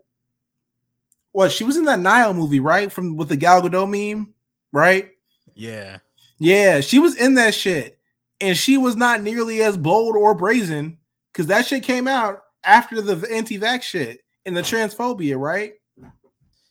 [1.32, 2.92] what she was in that Nile movie, right?
[2.92, 4.36] From with the Gal Gadot meme,
[4.72, 5.10] right?
[5.56, 5.98] Yeah.
[6.38, 7.98] Yeah, she was in that shit,
[8.42, 10.98] and she was not nearly as bold or brazen
[11.32, 15.74] because that shit came out after the anti-vax shit and the transphobia, right?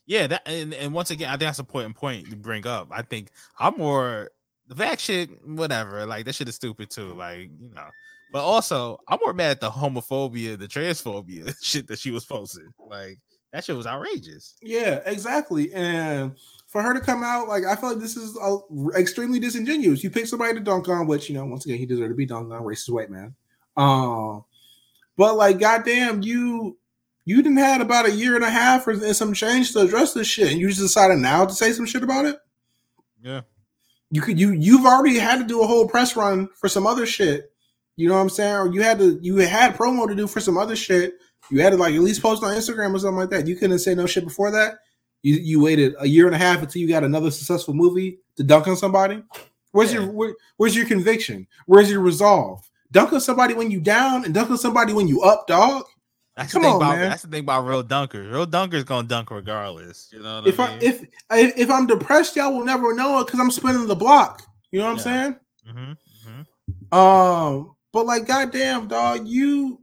[0.04, 2.88] Yeah, that and, and once again, I think that's a important point to bring up.
[2.90, 4.30] I think I'm more
[4.72, 6.06] the vax shit, whatever.
[6.06, 7.14] Like that shit is stupid too.
[7.14, 7.88] Like, you know.
[8.32, 12.72] But also, I'm more mad at the homophobia, the transphobia shit that she was posting.
[12.78, 13.18] Like
[13.52, 14.54] that shit was outrageous.
[14.62, 15.72] Yeah, exactly.
[15.74, 16.34] And
[16.66, 18.58] for her to come out, like I feel like this is uh,
[18.98, 20.02] extremely disingenuous.
[20.02, 22.26] You pick somebody to dunk on, which you know, once again, he deserved to be
[22.26, 23.34] dunked on, racist white man.
[23.76, 24.44] Um,
[25.16, 26.78] but like, goddamn, you
[27.26, 30.14] you didn't had about a year and a half or and some change to address
[30.14, 32.36] this shit, and you just decided now to say some shit about it.
[33.22, 33.42] Yeah.
[34.12, 37.06] You could you you've already had to do a whole press run for some other
[37.06, 37.50] shit.
[37.96, 38.54] You know what I'm saying?
[38.54, 41.14] Or you had to you had promo to do for some other shit.
[41.50, 43.46] You had to like at least post on Instagram or something like that.
[43.48, 44.74] You couldn't say no shit before that.
[45.22, 48.44] You you waited a year and a half until you got another successful movie to
[48.44, 49.22] dunk on somebody.
[49.72, 50.00] Where's Yeah.
[50.00, 51.46] your where, where's your conviction?
[51.64, 52.68] Where's your resolve?
[52.90, 55.84] Dunk on somebody when you down and dunk on somebody when you up, dog.
[56.36, 57.10] That's Come the thing on, about man.
[57.10, 58.30] that's the thing about real dunkers.
[58.32, 60.08] Real dunkers gonna dunk regardless.
[60.12, 60.78] You know what If I I mean?
[60.82, 64.42] if I, if I'm depressed, y'all will never know it because I'm spinning the block.
[64.70, 65.02] You know what I'm Yeah.
[65.02, 65.36] saying?
[65.68, 65.96] Mhm,
[66.92, 66.96] mhm.
[66.96, 69.78] Um, but like, goddamn, dog, you.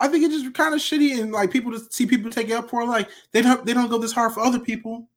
[0.00, 2.52] I think it's just kind of shitty, and like people just see people take it
[2.52, 5.08] up for like they don't they don't go this hard for other people.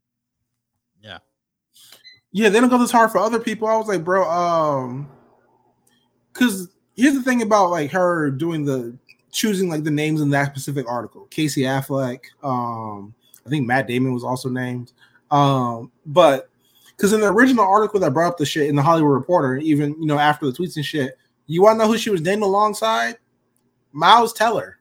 [1.00, 1.20] Yeah.
[2.32, 3.68] Yeah, they don't go this hard for other people.
[3.68, 5.08] I was like, bro, um,
[6.34, 8.98] because here's the thing about like her doing the
[9.32, 11.28] choosing like the names in that specific article.
[11.30, 13.14] Casey Affleck, um,
[13.46, 14.94] I think Matt Damon was also named.
[15.32, 16.50] Um, but
[16.96, 19.96] because in the original article that brought up the shit in the Hollywood Reporter, even
[20.00, 21.18] you know after the tweets and shit,
[21.48, 23.18] you want to know who she was named alongside?
[23.94, 24.78] Miles Teller,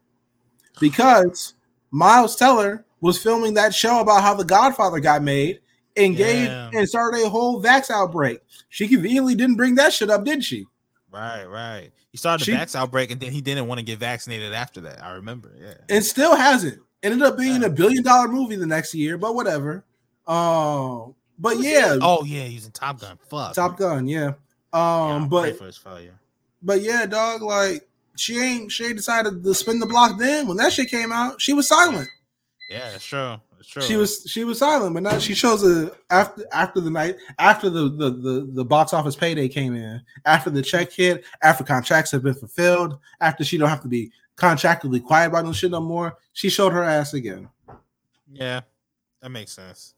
[0.78, 1.54] because
[1.90, 5.60] Miles Teller was filming that show about how The Godfather got made
[5.96, 6.70] and gave Yeah.
[6.74, 8.40] and started a whole vax outbreak.
[8.68, 10.66] She conveniently didn't bring that shit up, did she?
[11.12, 11.90] Right, right.
[12.10, 14.80] He started She- the vax outbreak and then he didn't want to get vaccinated after
[14.82, 15.02] that.
[15.02, 15.50] I remember.
[15.60, 15.74] Yeah.
[15.88, 16.80] and still hasn't.
[17.02, 17.68] Ended up being Yeah.
[17.68, 19.84] a billion dollar movie the next year, but whatever.
[20.26, 23.18] Um, but yeah, Oh yeah, he's in Top Gun.
[23.28, 23.54] Fuck.
[23.54, 24.32] Top Gun, yeah.
[24.72, 26.14] Yeah, Um, I'm but for his failure.
[26.62, 30.58] but yeah, dog, like she ain't she ain't decided to spin the block then when
[30.58, 31.40] that shit came out.
[31.40, 32.08] She was silent.
[32.68, 33.36] Yeah, it's true.
[33.66, 33.82] True.
[33.82, 37.68] She was she was silent, but now she shows a after after the night after
[37.68, 42.10] the the the, the box office payday came in, after the check hit, after contracts
[42.12, 45.80] have been fulfilled, after she don't have to be contractually quiet about no shit no
[45.80, 46.16] more.
[46.32, 47.48] She showed her ass again.
[48.32, 48.60] Yeah,
[49.20, 49.94] that makes sense.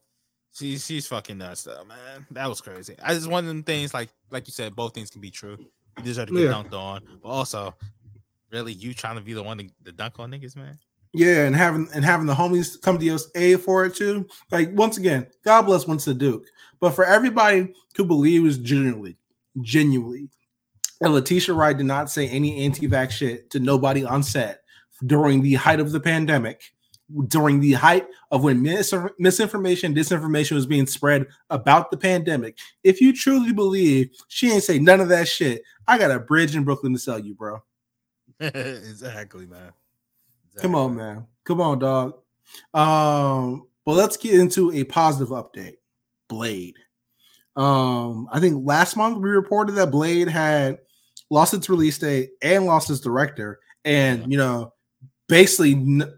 [0.53, 2.27] She she's fucking nuts though, man.
[2.33, 2.97] That was crazy.
[3.03, 5.57] I just one of them things like like you said, both things can be true.
[5.99, 6.53] You deserve to get Yeah.
[6.53, 7.75] dunked on, but also,
[8.51, 10.79] really, you trying to be the one to, to dunk on niggas, man.
[11.15, 14.27] Yeah, and having and having the homies come to aid for it too.
[14.51, 16.47] Like once again, God bless Winston Duke.
[16.81, 19.19] But for everybody who believes genuinely,
[19.61, 20.31] genuinely,
[21.03, 24.63] and Letitia Wright did not say any anti-vax shit to nobody on set
[25.05, 26.73] during the height of the pandemic,
[27.27, 32.59] during the height of when mis- misinformation, disinformation was being spread about the pandemic.
[32.85, 36.57] If you truly believe she ain't say none of that shit, I got a bridge
[36.57, 37.63] in Brooklyn to sell you, bro.
[38.41, 39.73] exactly, man.
[40.59, 41.27] Come on, man.
[41.45, 42.15] Come on, dog.
[42.75, 45.77] Um, but let's get into a positive update.
[46.29, 46.77] Blade.
[47.57, 50.79] Um, I think last month we reported that Blade had
[51.31, 54.73] lost its release date and lost its director, and you know,
[55.29, 56.13] basically n-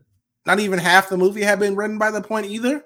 [0.46, 2.84] not even half the movie had been written by the point either.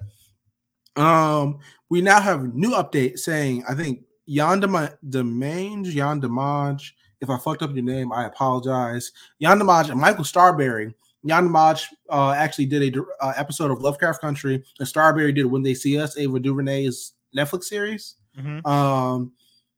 [0.95, 6.91] Um, we now have a new update saying I think Jan Dema- Demange, Jan Demage.
[7.21, 9.11] If I fucked up your name, I apologize.
[9.41, 10.93] Jan Demage and Michael Starrbury
[11.25, 15.63] Jan Maj uh, actually did a uh, episode of Lovecraft Country, and Starrbury did When
[15.63, 18.15] They See Us, Ava DuVernay's Netflix series.
[18.37, 18.65] Mhm.
[18.65, 19.31] Um,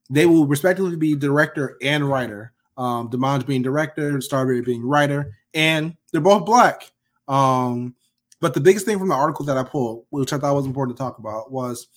[0.10, 2.54] they will respectively be director and writer.
[2.78, 6.92] Um, Demond being director, and Starrbury being writer, and they're both black.
[7.28, 7.96] Um,
[8.39, 10.98] but the biggest thing from the article that I pulled, which I thought was important
[10.98, 11.88] to talk about, was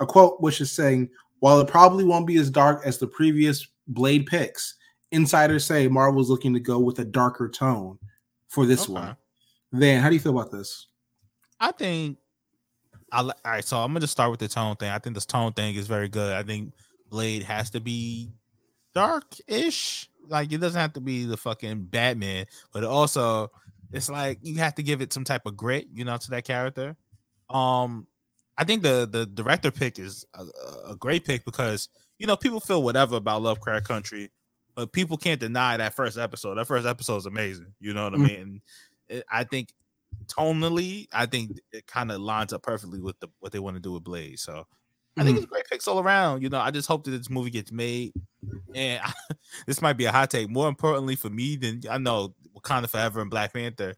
[0.00, 3.66] a quote which is saying, "While it probably won't be as dark as the previous
[3.88, 4.74] Blade picks,
[5.10, 7.98] insiders say Marvel's looking to go with a darker tone
[8.52, 8.92] for this Okay.
[8.92, 9.16] one."
[9.72, 10.88] Van, how do you feel about this?
[11.58, 12.18] I think
[13.10, 13.64] I all right.
[13.64, 14.90] So I'm gonna just start with the tone thing.
[14.90, 16.32] I think this tone thing is very good.
[16.34, 16.72] I think
[17.10, 18.30] Blade has to be
[18.94, 20.08] dark-ish.
[20.28, 23.50] Like it doesn't have to be the fucking Batman, but also
[23.92, 26.44] it's like you have to give it some type of grit, you know, to that
[26.44, 26.96] character.
[27.50, 28.06] Um,
[28.56, 30.44] I think the the director pick is a,
[30.92, 31.88] a great pick because
[32.18, 34.30] you know people feel whatever about Lovecraft Country,
[34.74, 36.54] but people can't deny that first episode.
[36.56, 37.74] That first episode is amazing.
[37.80, 38.24] You know what Mhm.
[38.24, 38.40] I mean?
[38.40, 38.60] And
[39.08, 39.68] it, I think
[40.26, 43.80] tonally, I think it kind of lines up perfectly with the what they want to
[43.80, 44.38] do with Blade.
[44.38, 44.66] So
[45.16, 46.42] I think it's great picks all around.
[46.42, 48.12] You know, I just hope that this movie gets made.
[48.74, 49.00] And
[49.66, 50.48] this might be a hot take.
[50.48, 53.94] More importantly for me than I know Wakanda Forever and Black Panther.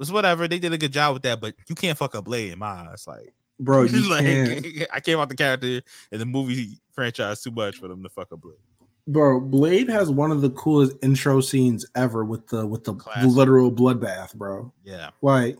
[0.00, 0.46] It's whatever.
[0.46, 2.66] They did a good job with that, but you can't fuck up Blade in my
[2.88, 3.04] eyes.
[3.08, 4.86] Like, Bro, you like can't.
[4.92, 5.82] I came out the character
[6.12, 8.58] in the movie franchise too much for them to fuck up Blade.
[9.08, 13.30] Bro, Blade has one of the coolest intro scenes ever with the with the Classic.
[13.30, 14.70] literal bloodbath, bro.
[14.84, 15.10] Yeah.
[15.22, 15.56] Like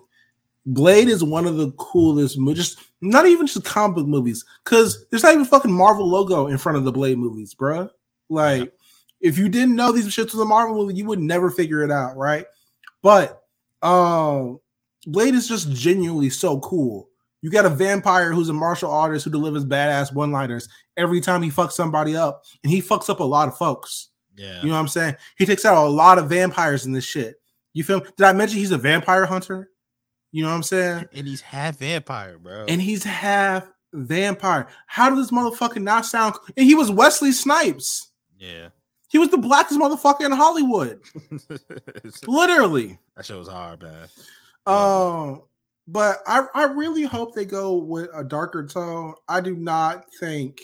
[0.66, 5.22] Blade is one of the coolest just not even just comic book movies, because there's
[5.22, 7.88] not even fucking Marvel logo in front of the Blade movies, bro.
[8.28, 8.70] Like,
[9.22, 11.90] if you didn't know these shits was a Marvel movie, you would never figure it
[11.90, 12.44] out, right?
[13.03, 13.44] But
[13.80, 14.61] um
[15.07, 17.09] Blade is just genuinely so cool.
[17.40, 20.68] You got a vampire who's a martial artist who delivers badass one-liners
[20.99, 24.09] every time he fucks somebody up, and he fucks up a lot of folks.
[24.36, 24.61] Yeah.
[24.61, 25.16] You know what I'm saying?
[25.38, 27.36] He takes out a lot of vampires in this shit.
[27.72, 28.01] You feel?
[28.01, 29.70] Did I mention he's a vampire hunter?
[30.32, 31.07] You know what I'm saying?
[31.14, 32.66] and he's half vampire, bro.
[32.68, 34.68] And he's half vampire.
[34.86, 36.34] How does this motherfucker not sound?
[36.57, 38.11] And he was Wesley Snipes.
[38.38, 38.68] yeah.
[39.11, 41.01] He was the blackest motherfucker in Hollywood,
[42.26, 42.99] literally.
[43.16, 44.09] that shit was hard, man.
[44.66, 45.42] Um,
[45.86, 49.14] but I, I really hope they go with a darker tone.
[49.26, 50.61] I do not think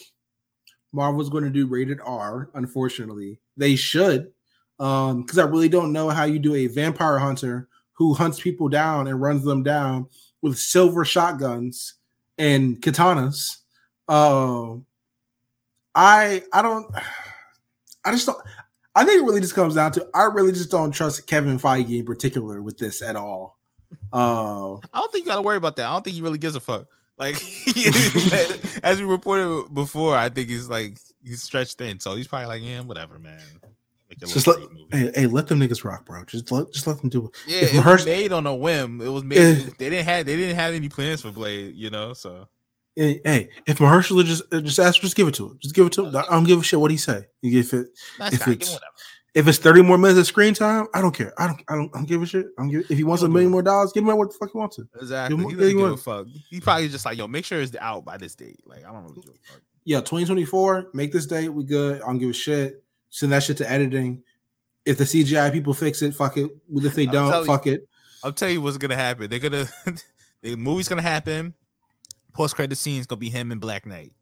[0.94, 2.48] Marvel's going to do rated R.
[2.54, 4.32] Unfortunately, they should,
[4.78, 8.68] um, because I really don't know how you do a vampire hunter who hunts people
[8.68, 10.06] down and runs them down
[10.40, 11.94] with silver shotguns
[12.38, 13.56] and katanas.
[14.08, 14.86] Um,
[15.94, 16.86] I I don't.
[18.06, 18.38] I just don't.
[18.94, 21.98] I think it really just comes down to I really just don't trust Kevin Feige
[21.98, 23.58] in particular with this at all.
[24.12, 25.86] Uh, I don't think you got to worry about that.
[25.86, 26.86] I don't think he really gives a fuck.
[27.18, 27.36] Like
[28.82, 32.62] as we reported before, I think he's like he's stretched thin, so he's probably like,
[32.62, 33.40] yeah, whatever, man.
[34.18, 34.58] Just let
[34.92, 36.24] hey, hey, let them niggas rock, bro.
[36.24, 37.30] Just let just let them do it.
[37.48, 39.00] yeah, if it was made on a whim.
[39.00, 39.38] It was made.
[39.38, 39.54] Eh.
[39.78, 42.12] they didn't have they didn't have any plans for Blade, you know.
[42.12, 42.46] So
[42.96, 45.58] Hey, hey, if Mahershala just uh, just ask, just give it to him.
[45.60, 46.16] Just give it to him.
[46.16, 47.24] I don't give a shit what he say.
[47.42, 47.88] You if it
[48.20, 48.92] nice If it's- whatever.
[49.34, 51.32] If it's thirty more minutes of screen time, I don't care.
[51.38, 52.46] I don't I don't, I don't give a shit.
[52.58, 54.50] I don't give, if he wants a million more dollars, give him what the fuck
[54.52, 54.88] he wants to.
[55.00, 55.36] Exactly.
[55.36, 56.26] him- He yeah, doesn't you give a fuck.
[56.48, 58.60] He probably just like, yo, make sure it's out by this date.
[58.64, 59.62] Like, I don't really give a fuck.
[59.84, 61.48] Yeah, 2024, make this date.
[61.48, 62.00] We good.
[62.00, 62.82] I don't give a shit.
[63.10, 64.22] Send that shit to editing.
[64.86, 66.50] If the CGI people fix it, fuck it.
[66.74, 67.88] If they don't, telling fuck it.
[68.22, 69.28] I'll tell you what's gonna happen.
[69.28, 69.66] They're gonna
[70.42, 71.54] The movie's gonna happen.
[72.34, 74.12] Post credit scene is gonna be him and Black Knight.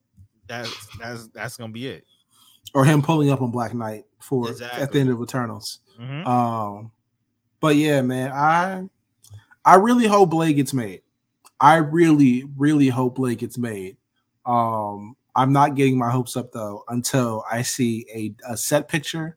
[0.47, 2.05] That's that's that's gonna be it.
[2.75, 5.81] Or him pulling up on Black Knight for at the end of Eternals.
[6.01, 6.27] Mhm.
[6.27, 6.91] Um,
[7.61, 8.89] but yeah, man, I
[9.65, 11.03] I really hope Blade gets made.
[11.61, 13.97] I really, really hope Blade gets made.
[14.45, 19.37] Um, I'm not getting my hopes up though until I see a, a set picture.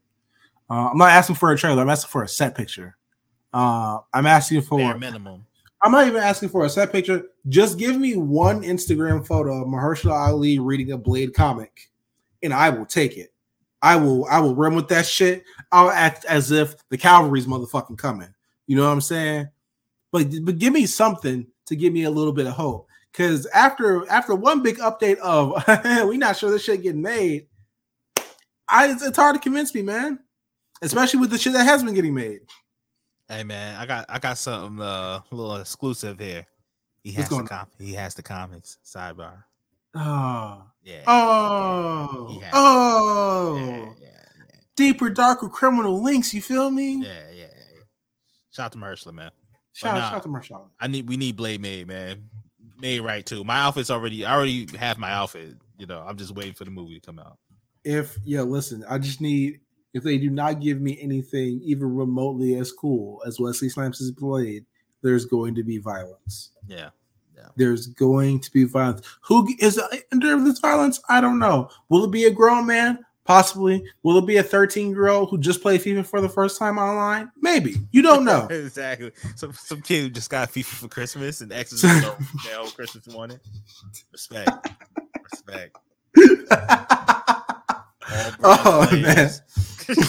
[0.69, 1.81] Uh, I'm not asking for a trailer.
[1.81, 2.97] I'm asking for a set picture.
[3.53, 4.79] Uh, I'm asking for.
[4.79, 5.45] Bare minimum.
[5.81, 7.25] I'm not even asking for a set picture.
[7.47, 11.91] Just give me one Instagram photo of Mahershala Ali reading a Blade comic,
[12.45, 13.33] and I will take it.
[13.81, 14.25] I will.
[14.25, 15.43] I will run with that shit.
[15.71, 18.33] I'll act as if the cavalry's motherfucking coming.
[18.67, 19.49] You know what I'm saying?
[20.11, 22.87] But but give me something to give me a little bit of hope.
[23.11, 25.63] Because after after one big update of
[26.07, 27.47] we not sure this shit getting made,
[28.67, 30.19] I it's, it's hard to convince me, man.
[30.81, 32.41] Especially with the shit that has been getting made.
[33.27, 36.45] Hey man, I got I got something uh, a little exclusive here.
[37.03, 39.43] He has the com- he has the comics sidebar.
[39.95, 41.03] Oh, Yeah.
[41.07, 43.57] oh, has- oh.
[43.57, 46.33] yeah, yeah, yeah, deeper, darker criminal links.
[46.33, 47.03] You feel me?
[47.03, 47.81] yeah, yeah, yeah.
[48.51, 49.31] Shout out to Mershla, man.
[49.73, 50.71] Shout, But shout out to Marshall.
[50.79, 52.29] I need we need Blade made, man.
[52.79, 53.43] Made right too.
[53.43, 55.55] My outfit's already I already have my outfit.
[55.77, 57.37] You know, I'm just waiting for the movie to come out.
[57.83, 59.59] If yeah, listen, I just need
[59.93, 64.65] if they do not give me anything even remotely as cool as Wesley Snipes Blade,
[65.03, 66.51] there's going to be violence.
[66.67, 66.89] Yeah.
[67.55, 69.05] There's going to be violence.
[69.21, 69.81] Who is
[70.11, 71.01] under this violence?
[71.09, 71.69] I don't know.
[71.89, 72.99] Will it be a grown man?
[73.23, 73.83] Possibly.
[74.03, 76.77] Will it be a 13 year old who just played FIFA for the first time
[76.77, 77.31] online?
[77.41, 77.75] Maybe.
[77.91, 78.45] You don't know.
[78.49, 79.11] exactly.
[79.35, 83.07] Some some kid who just got FIFA for Christmas and X is their whole Christmas
[83.07, 83.39] morning.
[84.11, 84.51] Respect.
[85.31, 85.77] Respect.
[88.43, 89.31] Oh, man.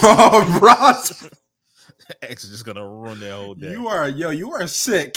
[0.03, 1.29] oh, Ross,
[2.23, 3.71] X is just gonna ruin their whole day.
[3.71, 5.17] you are yo, you are sick.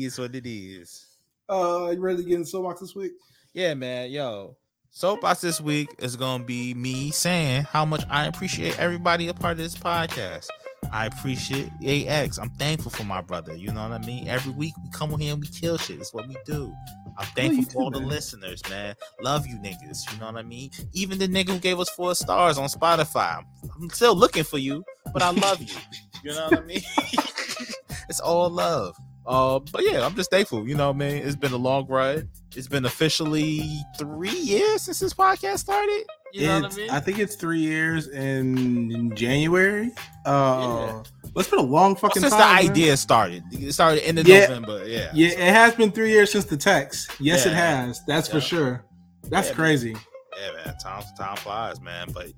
[0.00, 0.06] Hey, man.
[0.06, 1.06] it is what it is.
[1.48, 3.12] uh, you ready to get in soapbox this week?
[3.52, 4.10] Yeah, man.
[4.10, 4.56] Yo,
[4.90, 9.52] soapbox this week is gonna be me saying how much I appreciate everybody a part
[9.52, 10.48] of this podcast.
[10.92, 12.38] I appreciate AX.
[12.38, 13.54] I'm thankful for my brother.
[13.54, 14.28] You know what I mean?
[14.28, 16.00] Every week we come on here and we kill shit.
[16.00, 16.74] It's what we do.
[17.18, 18.94] I'm thankful for all the listeners, man.
[19.20, 20.12] Love you niggas.
[20.12, 20.70] You know what I mean?
[20.92, 23.44] Even the nigga who gave us four stars on Spotify.
[23.76, 25.76] I'm still looking for you, but I love you.
[26.24, 26.82] You know what I mean?
[28.08, 28.96] it's all love.
[29.26, 30.66] Uh, but yeah, I'm just thankful.
[30.68, 31.16] You know what I mean?
[31.22, 32.28] It's been a long ride.
[32.56, 33.62] It's been officially
[33.98, 36.04] three years since this podcast started.
[36.32, 36.90] You know what I mean?
[36.90, 39.92] I think it's three years in, in January.
[40.26, 40.92] Uh, Yeah.
[40.92, 41.04] well,
[41.36, 42.56] it's been a long Well, fucking since time.
[42.58, 42.70] the man.
[42.72, 44.46] idea started, it started in Yeah.
[44.46, 44.86] November.
[44.88, 47.10] Yeah, Yeah, it has been three years since the text.
[47.20, 48.00] Yes, it has.
[48.06, 48.84] That's for sure.
[49.28, 49.56] That's Yeah, man.
[49.56, 49.96] crazy.
[50.40, 50.76] yeah, man.
[50.78, 52.08] Time time flies, man.
[52.12, 52.28] But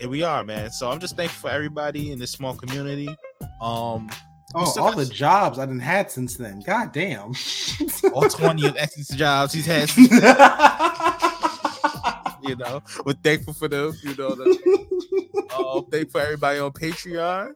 [0.00, 0.70] here we are, man.
[0.70, 3.08] So I'm just thankful for everybody in this small community.
[3.60, 4.10] Um,
[4.54, 6.60] Oh, all the jobs I didn't had since then.
[6.64, 7.32] God damn.
[8.14, 9.90] all 20 of X's jobs he's had,
[12.42, 13.92] you know, we're thankful for them.
[14.02, 14.88] You know, what I mean?
[15.56, 17.52] um, thankful for everybody on Patreon.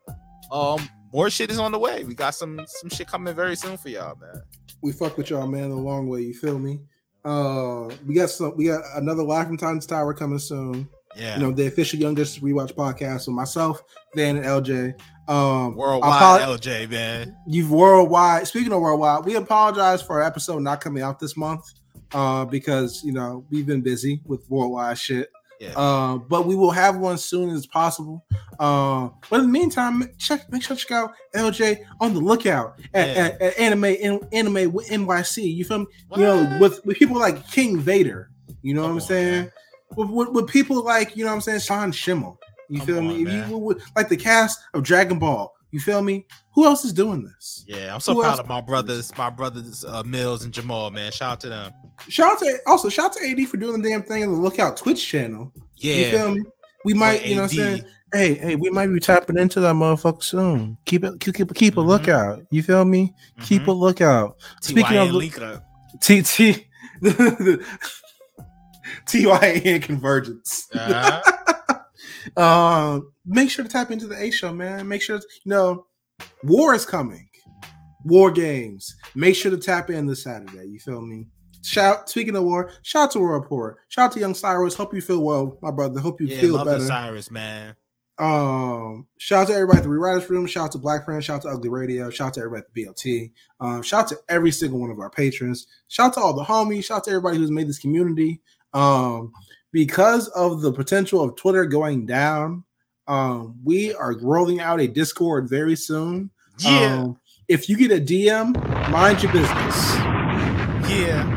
[0.50, 2.04] Um, more shit is on the way.
[2.04, 4.42] We got some some shit coming very soon for y'all, man.
[4.82, 6.22] we fuck with y'all, man, the long way.
[6.22, 6.80] You feel me?
[7.24, 8.56] Uh, we got some.
[8.56, 10.88] We got another live from Titans Tower coming soon.
[11.16, 13.82] Yeah, You know, the official Young Justice rewatch podcast with myself,
[14.14, 14.94] Van, and LJ.
[15.30, 17.36] Um, worldwide apo- LJ, man.
[17.46, 18.46] you've worldwide.
[18.48, 21.72] Speaking of worldwide, we apologize for our episode not coming out this month,
[22.12, 25.30] uh, because you know we've been busy with worldwide shit.
[25.60, 25.72] Yeah.
[25.78, 28.24] Uh, but we will have one soon as possible.
[28.58, 32.80] Uh, but in the meantime, check make sure to check out LJ on the lookout
[32.94, 33.22] at, Yeah.
[33.24, 35.54] at, at anime in, anime with NYC.
[35.54, 35.86] You feel me?
[36.16, 38.30] You know, with with people like King Vader.
[38.62, 39.50] You know Come what I'm on, saying?
[39.96, 42.36] With, with, with people like you know what I'm saying, Sean Schemmel.
[42.70, 43.22] You Come feel on, me?
[43.38, 45.52] If you like the cast of Dragon Ball.
[45.72, 46.26] You feel me?
[46.54, 47.64] Who else is doing this?
[47.68, 50.90] Yeah, I'm so Who proud else- of my brothers, my brothers uh, Mills and Jamal,
[50.90, 51.12] man.
[51.12, 51.72] Shout out to them.
[52.08, 54.38] Shout out to also shout out to AD for doing the damn thing on the
[54.38, 55.52] Lookout Twitch channel.
[55.76, 56.42] You Yeah, feel me?
[56.84, 59.74] We might, you know, what I'm saying, hey, hey, we might be tapping into that
[59.74, 60.76] motherfucker soon.
[60.86, 61.86] Keep it, keep, keep, keep a Mhm.
[61.86, 62.42] lookout.
[62.50, 63.14] You feel me?
[63.42, 64.38] Keep a lookout.
[64.62, 65.62] Speaking of up.
[66.00, 66.66] T T
[69.06, 70.68] TYN convergence.
[70.74, 71.20] Uh-huh.
[72.36, 74.88] Um, make sure to tap into the A show, man.
[74.88, 75.86] Make sure you know
[76.44, 77.28] war is coming.
[78.04, 78.96] War games.
[79.14, 80.66] Make sure to tap in this Saturday.
[80.68, 81.26] You feel me?
[81.62, 83.78] Shout speaking of war, shout out to War Report.
[83.88, 84.74] Shout out to Young Cyrus.
[84.74, 86.00] Hope you feel well, my brother.
[86.00, 86.84] Hope you Yeah, feel better.
[86.84, 87.76] Cyrus, man.
[88.18, 90.46] Um, shout out to everybody at the Rewriters Room.
[90.46, 91.24] Shout out to Black Friends.
[91.24, 92.10] Shout out to Ugly Radio.
[92.10, 93.32] Shout out to everybody at the BLT.
[93.60, 95.66] Um, shout out to every single one of our patrons.
[95.88, 96.84] Shout out to all the homies.
[96.84, 98.40] Shout out to everybody who's made this community.
[98.74, 99.32] Um,
[99.72, 102.64] because of the potential of Twitter going down,
[103.08, 106.30] um, we are rolling out a Discord very soon.
[106.58, 108.52] Yeah, Um, if you get a DM,
[108.90, 109.94] mind your business.
[110.88, 111.36] Yeah.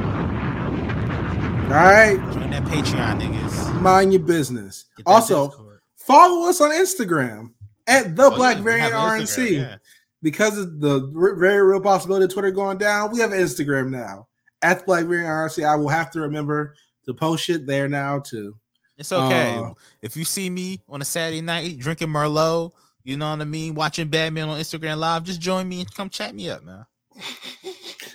[1.65, 3.81] All right, Join that Patreon, niggas.
[3.81, 4.86] mind your business.
[5.05, 5.79] Also, Discord.
[5.95, 7.51] follow us on Instagram
[7.88, 9.51] at the Oh, Black yeah, Variant RNC.
[9.57, 9.75] Yeah.
[10.21, 14.27] Because of the very real possibility of Twitter going down, we have Instagram now
[14.61, 15.65] at the Black Variant RNC.
[15.65, 16.75] I will have to remember
[17.06, 18.56] to post shit there now too.
[18.97, 19.56] It's okay.
[19.56, 22.72] Uh, if you see me on a Saturday night drinking Merlot,
[23.04, 26.10] you know what I mean, watching Batman on Instagram Live, just join me and come
[26.10, 26.86] chat me up, man.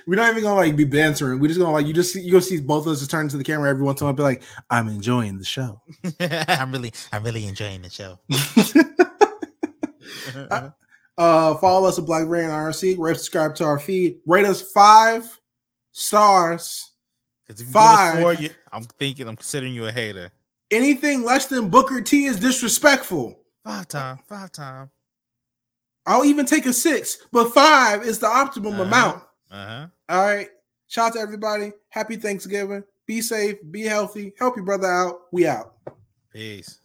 [0.06, 1.38] We're not even gonna like be bantering.
[1.38, 3.36] We're just gonna like you just you gonna see both of us just turn to
[3.36, 5.82] the camera every once in a while, and be like, "I'm enjoying the show."
[6.20, 8.18] I'm really, I'm really enjoying the show.
[11.18, 12.98] uh, follow us at Black RNC.
[12.98, 14.20] Rate, subscribe to our feed.
[14.26, 15.38] Rate us five
[15.92, 16.87] stars.
[17.48, 18.20] 'Cause if you Five.
[18.20, 20.30] four, you- I'm thinking, I'm considering you a hater.
[20.70, 23.40] Anything less than Booker T is disrespectful.
[23.64, 24.90] Five time, five time.
[26.06, 28.82] I'll even take a six, but five is the optimum Uh-huh.
[28.84, 29.22] amount.
[29.50, 29.86] Uh huh.
[30.10, 30.48] All right.
[30.88, 31.72] Shout out to everybody.
[31.90, 32.84] Happy Thanksgiving.
[33.06, 33.56] Be safe.
[33.70, 34.34] Be healthy.
[34.38, 35.20] Help your brother out.
[35.32, 35.74] We out.
[36.32, 36.80] Peace.